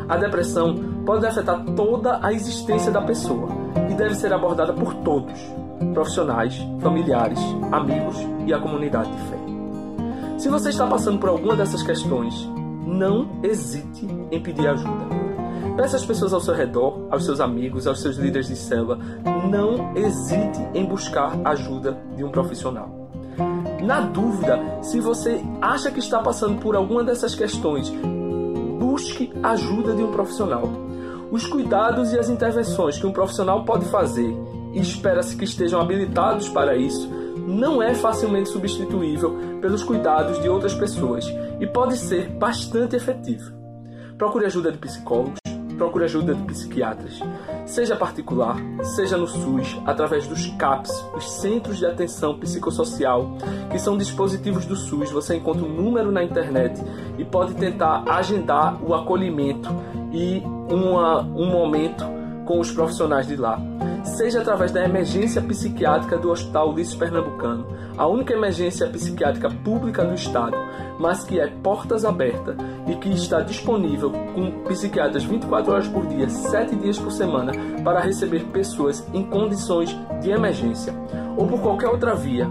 A 0.08 0.16
depressão 0.16 0.74
pode 1.04 1.26
afetar 1.26 1.62
toda 1.76 2.18
a 2.22 2.32
existência 2.32 2.90
da 2.90 3.02
pessoa 3.02 3.48
e 3.90 3.94
deve 3.94 4.14
ser 4.14 4.32
abordada 4.32 4.72
por 4.72 4.94
todos, 4.94 5.38
profissionais, 5.92 6.56
familiares, 6.80 7.38
amigos 7.70 8.16
e 8.46 8.54
a 8.54 8.58
comunidade 8.58 9.10
de 9.10 9.22
fé. 9.28 9.47
Se 10.38 10.48
você 10.48 10.68
está 10.68 10.86
passando 10.86 11.18
por 11.18 11.28
alguma 11.28 11.56
dessas 11.56 11.82
questões, 11.82 12.48
não 12.86 13.28
hesite 13.42 14.06
em 14.30 14.40
pedir 14.40 14.68
ajuda. 14.68 15.06
Peça 15.76 15.96
às 15.96 16.06
pessoas 16.06 16.32
ao 16.32 16.40
seu 16.40 16.54
redor, 16.54 17.08
aos 17.10 17.24
seus 17.24 17.40
amigos, 17.40 17.88
aos 17.88 18.00
seus 18.00 18.16
líderes 18.16 18.46
de 18.46 18.54
célula, 18.54 19.00
não 19.50 19.96
hesite 19.96 20.60
em 20.74 20.84
buscar 20.84 21.36
ajuda 21.44 21.98
de 22.16 22.22
um 22.22 22.30
profissional. 22.30 23.10
Na 23.82 24.00
dúvida, 24.00 24.78
se 24.80 25.00
você 25.00 25.42
acha 25.60 25.90
que 25.90 25.98
está 25.98 26.20
passando 26.20 26.60
por 26.60 26.76
alguma 26.76 27.02
dessas 27.02 27.34
questões, 27.34 27.92
busque 28.78 29.32
ajuda 29.42 29.92
de 29.92 30.04
um 30.04 30.12
profissional. 30.12 30.70
Os 31.32 31.48
cuidados 31.48 32.12
e 32.12 32.18
as 32.18 32.28
intervenções 32.28 32.96
que 32.96 33.06
um 33.06 33.12
profissional 33.12 33.64
pode 33.64 33.86
fazer 33.86 34.36
e 34.72 34.78
espera-se 34.78 35.36
que 35.36 35.44
estejam 35.44 35.80
habilitados 35.80 36.48
para 36.48 36.76
isso 36.76 37.17
não 37.48 37.82
é 37.82 37.94
facilmente 37.94 38.50
substituível 38.50 39.36
pelos 39.60 39.82
cuidados 39.82 40.40
de 40.40 40.48
outras 40.48 40.74
pessoas 40.74 41.26
e 41.58 41.66
pode 41.66 41.96
ser 41.96 42.28
bastante 42.28 42.94
efetivo. 42.94 43.52
Procure 44.18 44.44
ajuda 44.44 44.70
de 44.70 44.78
psicólogos, 44.78 45.38
procure 45.76 46.04
ajuda 46.04 46.34
de 46.34 46.42
psiquiatras, 46.42 47.20
seja 47.64 47.96
particular, 47.96 48.56
seja 48.96 49.16
no 49.16 49.26
SUS, 49.26 49.80
através 49.86 50.26
dos 50.26 50.48
CAPS, 50.56 50.90
os 51.16 51.40
Centros 51.40 51.78
de 51.78 51.86
Atenção 51.86 52.38
Psicossocial, 52.38 53.38
que 53.70 53.78
são 53.78 53.96
dispositivos 53.96 54.66
do 54.66 54.76
SUS. 54.76 55.10
Você 55.10 55.36
encontra 55.36 55.64
um 55.64 55.72
número 55.72 56.10
na 56.10 56.22
internet 56.22 56.82
e 57.16 57.24
pode 57.24 57.54
tentar 57.54 58.04
agendar 58.08 58.82
o 58.84 58.92
acolhimento 58.92 59.68
e 60.12 60.42
uma, 60.68 61.20
um 61.22 61.46
momento 61.46 62.04
com 62.44 62.60
os 62.60 62.70
profissionais 62.72 63.26
de 63.26 63.36
lá 63.36 63.60
seja 64.08 64.40
através 64.40 64.72
da 64.72 64.84
emergência 64.84 65.40
psiquiátrica 65.40 66.18
do 66.18 66.30
Hospital 66.30 66.70
Ulisses 66.70 66.94
Pernambucano, 66.94 67.66
a 67.96 68.06
única 68.06 68.32
emergência 68.32 68.88
psiquiátrica 68.88 69.50
pública 69.50 70.04
do 70.04 70.14
estado, 70.14 70.56
mas 70.98 71.24
que 71.24 71.38
é 71.38 71.46
portas 71.62 72.04
abertas 72.04 72.56
e 72.88 72.96
que 72.96 73.10
está 73.10 73.40
disponível 73.40 74.10
com 74.10 74.64
psiquiatras 74.64 75.24
24 75.24 75.72
horas 75.72 75.88
por 75.88 76.06
dia, 76.06 76.28
7 76.28 76.76
dias 76.76 76.98
por 76.98 77.12
semana, 77.12 77.52
para 77.84 78.00
receber 78.00 78.44
pessoas 78.46 79.06
em 79.12 79.24
condições 79.24 79.96
de 80.20 80.30
emergência, 80.30 80.94
ou 81.36 81.46
por 81.46 81.60
qualquer 81.60 81.88
outra 81.88 82.14
via, 82.14 82.46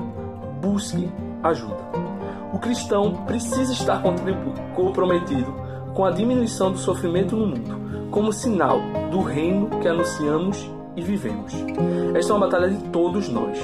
busque 0.61 1.09
ajuda. 1.43 2.07
O 2.53 2.59
cristão 2.59 3.25
precisa 3.25 3.73
estar 3.73 4.01
comprometido 4.75 5.53
com 5.93 6.05
a 6.05 6.11
diminuição 6.11 6.71
do 6.71 6.77
sofrimento 6.77 7.35
no 7.35 7.47
mundo, 7.47 8.09
como 8.11 8.31
sinal 8.31 8.79
do 9.11 9.21
reino 9.21 9.67
que 9.79 9.87
anunciamos 9.87 10.69
e 10.97 11.01
vivemos. 11.01 11.53
Esta 12.15 12.33
é 12.33 12.35
uma 12.35 12.47
batalha 12.47 12.69
de 12.69 12.83
todos 12.89 13.29
nós. 13.29 13.57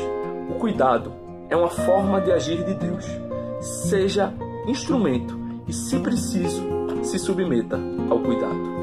O 0.49 0.53
cuidado 0.53 1.11
é 1.49 1.57
uma 1.57 1.69
forma 1.69 2.21
de 2.21 2.31
agir 2.31 2.63
de 2.63 2.75
Deus. 2.75 3.05
Seja 3.59 4.33
instrumento 4.67 5.37
e, 5.67 5.73
se 5.73 5.99
preciso, 5.99 6.63
se 7.03 7.19
submeta 7.19 7.77
ao 8.09 8.19
cuidado. 8.19 8.73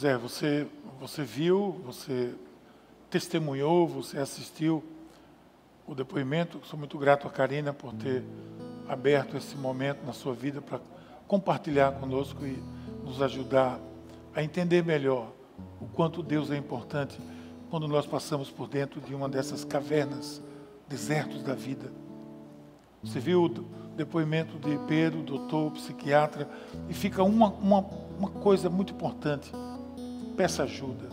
Zé, 0.00 0.16
você, 0.16 0.66
você 0.98 1.22
viu, 1.22 1.72
você 1.84 2.32
testemunhou, 3.10 3.86
você 3.86 4.16
assistiu 4.18 4.82
o 5.90 5.94
depoimento. 5.94 6.60
Sou 6.62 6.78
muito 6.78 6.96
grato 6.96 7.26
a 7.26 7.30
Karina 7.30 7.72
por 7.72 7.92
ter 7.92 8.22
aberto 8.88 9.36
esse 9.36 9.56
momento 9.56 10.06
na 10.06 10.12
sua 10.12 10.32
vida 10.32 10.62
para 10.62 10.78
compartilhar 11.26 11.90
conosco 11.98 12.46
e 12.46 12.62
nos 13.04 13.20
ajudar 13.20 13.80
a 14.32 14.40
entender 14.40 14.84
melhor 14.84 15.32
o 15.80 15.86
quanto 15.86 16.22
Deus 16.22 16.48
é 16.52 16.56
importante 16.56 17.18
quando 17.68 17.88
nós 17.88 18.06
passamos 18.06 18.50
por 18.50 18.68
dentro 18.68 19.00
de 19.00 19.12
uma 19.16 19.28
dessas 19.28 19.64
cavernas, 19.64 20.40
desertos 20.88 21.42
da 21.42 21.54
vida. 21.54 21.90
Você 23.02 23.18
viu 23.18 23.44
o 23.44 23.48
depoimento 23.96 24.60
de 24.60 24.78
Pedro, 24.86 25.22
doutor, 25.22 25.72
psiquiatra, 25.72 26.48
e 26.88 26.94
fica 26.94 27.24
uma, 27.24 27.48
uma, 27.48 27.80
uma 28.16 28.30
coisa 28.30 28.70
muito 28.70 28.92
importante: 28.92 29.50
peça 30.36 30.62
ajuda. 30.62 31.08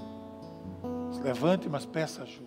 Se 1.13 1.21
levante, 1.21 1.67
mas 1.67 1.83
peça 1.83 2.21
ajuda. 2.21 2.46